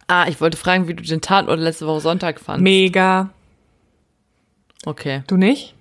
Ah, 0.07 0.27
ich 0.27 0.41
wollte 0.41 0.57
fragen, 0.57 0.89
wie 0.89 0.95
du 0.95 1.03
den 1.03 1.21
Tatort 1.21 1.59
letzte 1.61 1.87
Woche 1.87 2.01
Sonntag 2.01 2.41
fandst. 2.41 2.63
Mega. 2.63 3.29
Okay, 4.87 5.23
Du 5.27 5.37
nicht? 5.37 5.75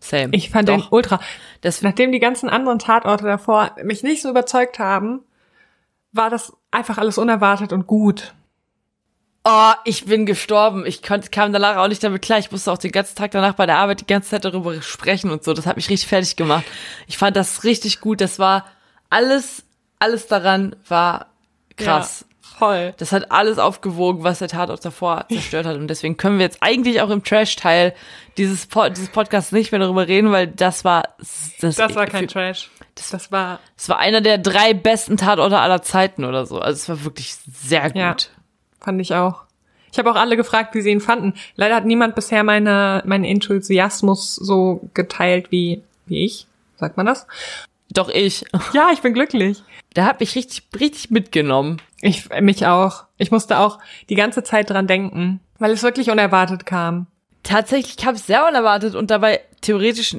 same. 0.00 0.30
Ich 0.34 0.48
fand 0.50 0.68
Doch. 0.70 0.76
den 0.76 0.86
ultra. 0.90 1.20
Das, 1.60 1.82
Nachdem 1.82 2.10
die 2.10 2.20
ganzen 2.20 2.48
anderen 2.48 2.78
Tatorte 2.78 3.24
davor 3.24 3.72
mich 3.84 4.02
nicht 4.02 4.22
so 4.22 4.30
überzeugt 4.30 4.78
haben, 4.78 5.20
war 6.12 6.30
das 6.30 6.52
einfach 6.70 6.98
alles 6.98 7.18
unerwartet 7.18 7.72
und 7.72 7.86
gut. 7.86 8.34
Oh, 9.44 9.72
ich 9.84 10.04
bin 10.04 10.26
gestorben. 10.26 10.84
Ich 10.84 11.02
konnte, 11.02 11.30
kam 11.30 11.52
danach 11.52 11.76
auch 11.76 11.88
nicht 11.88 12.04
damit 12.04 12.20
klar. 12.20 12.38
Ich 12.38 12.52
musste 12.52 12.70
auch 12.70 12.78
den 12.78 12.92
ganzen 12.92 13.16
Tag 13.16 13.30
danach 13.30 13.54
bei 13.54 13.64
der 13.64 13.78
Arbeit 13.78 14.02
die 14.02 14.06
ganze 14.06 14.30
Zeit 14.30 14.44
darüber 14.44 14.82
sprechen 14.82 15.30
und 15.30 15.44
so. 15.44 15.54
Das 15.54 15.66
hat 15.66 15.76
mich 15.76 15.88
richtig 15.88 16.08
fertig 16.08 16.36
gemacht. 16.36 16.64
Ich 17.06 17.16
fand 17.16 17.36
das 17.36 17.64
richtig 17.64 18.00
gut. 18.00 18.20
Das 18.20 18.38
war 18.38 18.66
alles, 19.08 19.62
alles 19.98 20.26
daran 20.26 20.76
war 20.86 21.28
krass. 21.76 22.26
Ja, 22.28 22.29
voll. 22.58 22.94
Das 22.98 23.12
hat 23.12 23.30
alles 23.32 23.58
aufgewogen, 23.58 24.22
was 24.24 24.38
der 24.40 24.48
Tatort 24.48 24.84
davor 24.84 25.24
zerstört 25.30 25.66
hat. 25.66 25.76
Und 25.76 25.88
deswegen 25.88 26.16
können 26.16 26.38
wir 26.38 26.44
jetzt 26.46 26.58
eigentlich 26.62 27.00
auch 27.02 27.10
im 27.10 27.22
Trash-Teil 27.24 27.94
dieses, 28.36 28.66
Po- 28.66 28.88
dieses 28.88 29.08
Podcasts 29.08 29.52
nicht 29.52 29.72
mehr 29.72 29.80
darüber 29.80 30.06
reden, 30.08 30.30
weil 30.32 30.46
das 30.46 30.84
war, 30.84 31.04
das, 31.60 31.76
Das 31.76 31.94
war 31.94 32.06
kein 32.06 32.28
Trash. 32.28 32.70
Das 33.10 33.32
war 33.32 33.60
das 33.76 33.88
war 33.88 33.98
einer 33.98 34.20
der 34.20 34.36
drei 34.38 34.74
besten 34.74 35.16
Tatorte 35.16 35.58
aller 35.58 35.80
Zeiten 35.82 36.24
oder 36.24 36.44
so. 36.44 36.58
Also 36.60 36.76
es 36.76 36.88
war 36.88 37.04
wirklich 37.04 37.34
sehr 37.34 37.84
gut. 37.84 37.96
Ja. 37.96 38.16
Fand 38.80 39.00
ich 39.00 39.14
auch. 39.14 39.42
Ich 39.92 39.98
habe 39.98 40.10
auch 40.10 40.16
alle 40.16 40.36
gefragt, 40.36 40.74
wie 40.74 40.82
sie 40.82 40.90
ihn 40.90 41.00
fanden. 41.00 41.34
Leider 41.56 41.74
hat 41.76 41.84
niemand 41.84 42.14
bisher 42.14 42.44
meine, 42.44 43.02
meinen 43.06 43.24
Enthusiasmus 43.24 44.34
so 44.36 44.88
geteilt 44.94 45.50
wie, 45.50 45.82
wie 46.06 46.24
ich. 46.24 46.46
Sagt 46.76 46.96
man 46.96 47.06
das? 47.06 47.26
Doch 47.90 48.08
ich. 48.08 48.44
Ja, 48.72 48.90
ich 48.92 49.00
bin 49.00 49.14
glücklich. 49.14 49.62
Der 49.96 50.04
hat 50.04 50.20
mich 50.20 50.36
richtig, 50.36 50.62
richtig 50.78 51.10
mitgenommen. 51.10 51.82
Ich, 52.00 52.28
mich 52.40 52.66
auch. 52.66 53.04
Ich 53.18 53.30
musste 53.30 53.58
auch 53.58 53.78
die 54.08 54.14
ganze 54.14 54.42
Zeit 54.42 54.70
dran 54.70 54.86
denken, 54.86 55.40
weil 55.58 55.72
es 55.72 55.82
wirklich 55.82 56.10
unerwartet 56.10 56.64
kam. 56.64 57.08
Tatsächlich 57.42 57.96
kam 57.96 58.14
es 58.14 58.26
sehr 58.26 58.46
unerwartet 58.46 58.94
und 58.94 59.10
dabei 59.10 59.40
theoretisch, 59.60 60.16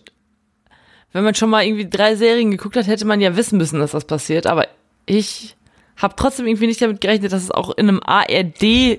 wenn 1.14 1.24
man 1.24 1.36
schon 1.36 1.50
mal 1.50 1.64
irgendwie 1.64 1.90
drei 1.90 2.16
Serien 2.16 2.52
geguckt 2.52 2.76
hat, 2.76 2.88
hätte 2.88 3.06
man 3.06 3.22
ja 3.22 3.38
wissen 3.38 3.58
müssen, 3.58 3.80
dass 3.80 3.92
das 3.92 4.06
passiert. 4.06 4.48
Aber 4.48 4.68
ich 5.06 5.56
habe 5.96 6.16
trotzdem 6.18 6.48
irgendwie 6.48 6.68
nicht 6.68 6.82
damit 6.82 7.00
gerechnet, 7.00 7.32
dass 7.32 7.44
es 7.44 7.52
auch 7.52 7.70
in 7.78 7.88
einem 7.88 8.02
ARD-Format 8.04 8.98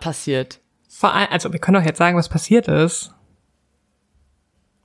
passiert. 0.00 0.58
Vor 0.88 1.12
allem, 1.12 1.28
also 1.30 1.52
wir 1.52 1.60
können 1.60 1.80
doch 1.80 1.86
jetzt 1.86 1.98
sagen, 1.98 2.16
was 2.16 2.28
passiert 2.28 2.66
ist. 2.68 3.12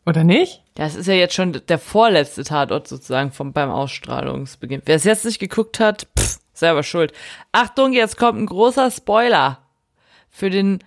Oder 0.10 0.24
nicht? 0.24 0.63
Das 0.74 0.95
ist 0.95 1.06
ja 1.06 1.13
jetzt 1.13 1.36
schon 1.36 1.62
der 1.67 1.78
vorletzte 1.78 2.43
Tatort 2.43 2.88
sozusagen 2.88 3.32
vom, 3.32 3.54
beim 3.54 3.69
Ausstrahlungsbeginn. 3.69 4.82
Wer 4.86 4.95
es 4.95 5.04
jetzt 5.04 5.24
nicht 5.24 5.38
geguckt 5.38 5.80
hat, 5.80 6.08
pff, 6.17 6.39
selber 6.52 6.82
schuld. 6.82 7.13
Achtung, 7.52 7.93
jetzt 7.93 8.17
kommt 8.17 8.39
ein 8.39 8.48
großer 8.48 8.89
Spoiler 8.89 9.60
für 10.32 10.50
den 10.50 10.80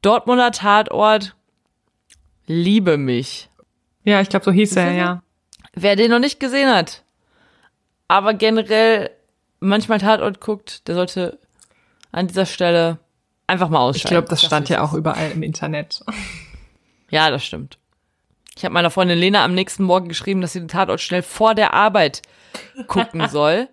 Dortmunder 0.00 0.50
Tatort 0.50 1.36
Liebe 2.46 2.96
mich. 2.96 3.50
Ja, 4.04 4.20
ich 4.20 4.28
glaube, 4.30 4.44
so 4.46 4.50
hieß 4.50 4.76
er, 4.76 4.92
ja. 4.92 5.22
Wer 5.74 5.94
den 5.96 6.10
noch 6.10 6.18
nicht 6.18 6.40
gesehen 6.40 6.68
hat, 6.68 7.02
aber 8.08 8.34
generell 8.34 9.10
manchmal 9.60 9.98
Tatort 9.98 10.40
guckt, 10.40 10.88
der 10.88 10.94
sollte 10.94 11.38
an 12.10 12.28
dieser 12.28 12.46
Stelle 12.46 12.98
einfach 13.46 13.68
mal 13.68 13.78
Ich 13.90 13.96
ausschalten. 13.96 14.14
glaube, 14.14 14.28
das 14.28 14.40
Ich 14.40 14.46
stand 14.46 14.68
ja 14.70 14.82
auch 14.82 14.92
überall 14.94 15.30
im 15.32 15.42
Internet. 15.42 16.02
Ja, 17.10 17.30
das 17.30 17.44
stimmt. 17.44 17.78
Ich 18.56 18.64
habe 18.64 18.74
meiner 18.74 18.90
Freundin 18.90 19.18
Lena 19.18 19.44
am 19.44 19.54
nächsten 19.54 19.84
Morgen 19.84 20.08
geschrieben, 20.08 20.40
dass 20.40 20.52
sie 20.52 20.60
den 20.60 20.68
Tatort 20.68 21.00
schnell 21.00 21.22
vor 21.22 21.54
der 21.54 21.72
Arbeit 21.72 22.22
gucken 22.86 23.28
soll, 23.30 23.68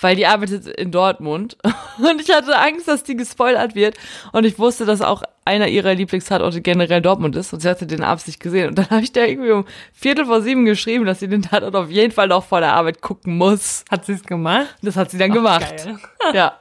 weil 0.00 0.16
die 0.16 0.26
arbeitet 0.26 0.66
in 0.66 0.90
Dortmund. 0.90 1.56
Und 1.98 2.20
ich 2.20 2.30
hatte 2.34 2.58
Angst, 2.58 2.88
dass 2.88 3.04
die 3.04 3.16
gespoilert 3.16 3.74
wird. 3.74 3.96
Und 4.32 4.44
ich 4.44 4.58
wusste, 4.58 4.86
dass 4.86 5.02
auch 5.02 5.22
einer 5.44 5.68
ihrer 5.68 5.94
Lieblingstatorte 5.94 6.62
generell 6.62 7.02
Dortmund 7.02 7.36
ist. 7.36 7.52
Und 7.52 7.60
sie 7.60 7.68
hatte 7.68 7.86
den 7.86 8.02
Abend 8.02 8.26
nicht 8.26 8.40
gesehen. 8.40 8.68
Und 8.68 8.78
dann 8.78 8.88
habe 8.90 9.02
ich 9.02 9.12
da 9.12 9.24
irgendwie 9.24 9.50
um 9.50 9.66
Viertel 9.92 10.24
vor 10.24 10.40
sieben 10.40 10.64
geschrieben, 10.64 11.04
dass 11.04 11.20
sie 11.20 11.28
den 11.28 11.42
Tatort 11.42 11.76
auf 11.76 11.90
jeden 11.90 12.12
Fall 12.12 12.28
noch 12.28 12.44
vor 12.44 12.60
der 12.60 12.72
Arbeit 12.72 13.02
gucken 13.02 13.36
muss. 13.36 13.84
Hat 13.90 14.06
sie 14.06 14.12
es 14.14 14.24
gemacht? 14.24 14.74
Das 14.82 14.96
hat 14.96 15.10
sie 15.10 15.18
dann 15.18 15.32
gemacht. 15.32 15.84
Geil. 15.84 15.98
Ja. 16.32 16.58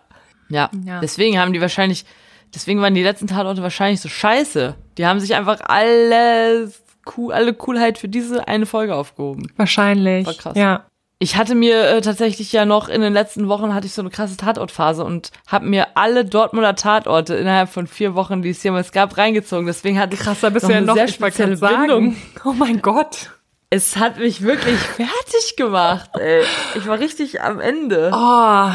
ja. 0.49 0.69
Ja. 0.85 0.99
Deswegen 0.99 1.39
haben 1.39 1.53
die 1.53 1.61
wahrscheinlich, 1.61 2.05
deswegen 2.53 2.81
waren 2.81 2.93
die 2.93 3.01
letzten 3.03 3.27
Tatorte 3.27 3.63
wahrscheinlich 3.63 4.01
so 4.01 4.09
scheiße. 4.09 4.75
Die 4.97 5.05
haben 5.07 5.21
sich 5.21 5.33
einfach 5.33 5.61
alles, 5.61 6.82
cool, 7.17 7.33
alle 7.33 7.53
Coolheit 7.53 7.97
für 7.97 8.09
diese 8.09 8.47
eine 8.47 8.65
Folge 8.65 8.95
aufgehoben. 8.95 9.51
Wahrscheinlich. 9.57 10.25
War 10.25 10.33
krass. 10.33 10.57
Ja. 10.57 10.85
Ich 11.19 11.37
hatte 11.37 11.55
mir 11.55 11.87
äh, 11.87 12.01
tatsächlich 12.01 12.51
ja 12.51 12.65
noch 12.65 12.89
in 12.89 12.99
den 12.99 13.13
letzten 13.13 13.47
Wochen 13.47 13.73
hatte 13.73 13.87
ich 13.87 13.93
so 13.93 14.01
eine 14.01 14.09
krasse 14.09 14.35
Tatortphase 14.35 15.05
und 15.05 15.31
habe 15.47 15.65
mir 15.65 15.95
alle 15.95 16.25
Dortmunder 16.25 16.75
Tatorte 16.75 17.35
innerhalb 17.35 17.69
von 17.69 17.87
vier 17.87 18.13
Wochen, 18.15 18.41
die 18.41 18.49
es 18.49 18.61
jemals 18.61 18.91
gab, 18.91 19.17
reingezogen. 19.17 19.65
Deswegen 19.65 19.99
hatte 19.99 20.15
ich 20.15 20.19
Krass, 20.19 20.41
da 20.41 20.49
bist 20.49 20.63
noch 20.63 20.69
du 20.69 20.73
ja 20.73 20.77
eine 20.79 20.87
noch 20.87 20.95
sehr 20.95 21.07
spezielle 21.07 21.55
Bindung. 21.57 22.17
Oh 22.43 22.51
mein 22.51 22.81
Gott. 22.81 23.29
Es 23.69 23.95
hat 23.95 24.19
mich 24.19 24.41
wirklich 24.41 24.77
fertig 24.77 25.55
gemacht. 25.55 26.09
Ey. 26.19 26.43
Ich 26.75 26.85
war 26.87 26.99
richtig 26.99 27.41
am 27.41 27.61
Ende. 27.61 28.11
Oh. 28.13 28.69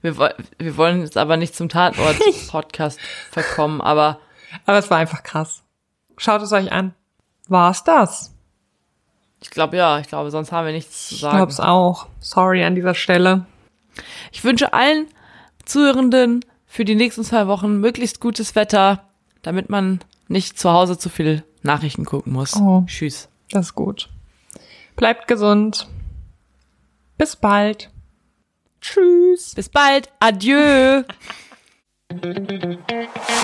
Wir, 0.00 0.34
wir 0.58 0.76
wollen 0.76 1.00
jetzt 1.00 1.16
aber 1.16 1.36
nicht 1.36 1.56
zum 1.56 1.68
Tatort-Podcast 1.68 3.00
verkommen, 3.32 3.80
aber 3.80 4.20
Aber 4.66 4.78
es 4.78 4.90
war 4.90 4.98
einfach 4.98 5.22
krass. 5.22 5.64
Schaut 6.16 6.42
es 6.42 6.52
euch 6.52 6.70
an. 6.72 6.94
War's 7.48 7.84
das? 7.84 8.32
ich 9.40 9.50
glaube 9.50 9.76
ja, 9.76 10.00
ich 10.00 10.08
glaube, 10.08 10.30
sonst 10.32 10.50
haben 10.50 10.66
wir 10.66 10.72
nichts 10.72 11.08
zu 11.08 11.14
Ich 11.14 11.20
sagen. 11.20 11.36
glaub's 11.36 11.60
auch. 11.60 12.06
Sorry 12.20 12.64
an 12.64 12.74
dieser 12.74 12.94
Stelle. 12.94 13.46
Ich 14.32 14.42
wünsche 14.44 14.72
allen 14.72 15.06
Zuhörenden 15.64 16.44
für 16.66 16.84
die 16.84 16.94
nächsten 16.96 17.22
zwei 17.24 17.46
Wochen 17.46 17.78
möglichst 17.80 18.20
gutes 18.20 18.54
Wetter, 18.56 19.04
damit 19.42 19.70
man 19.70 20.00
nicht 20.26 20.58
zu 20.58 20.70
Hause 20.72 20.98
zu 20.98 21.08
viel 21.08 21.44
Nachrichten 21.62 22.04
gucken 22.04 22.32
muss. 22.32 22.56
Oh. 22.56 22.82
Tschüss. 22.86 23.28
Das 23.50 23.66
ist 23.66 23.74
gut. 23.74 24.08
Bleibt 24.96 25.28
gesund. 25.28 25.86
Bis 27.16 27.36
bald. 27.36 27.90
Tschüss. 28.80 29.54
Bis 29.54 29.68
bald. 29.68 30.10
Adieu. 30.20 31.04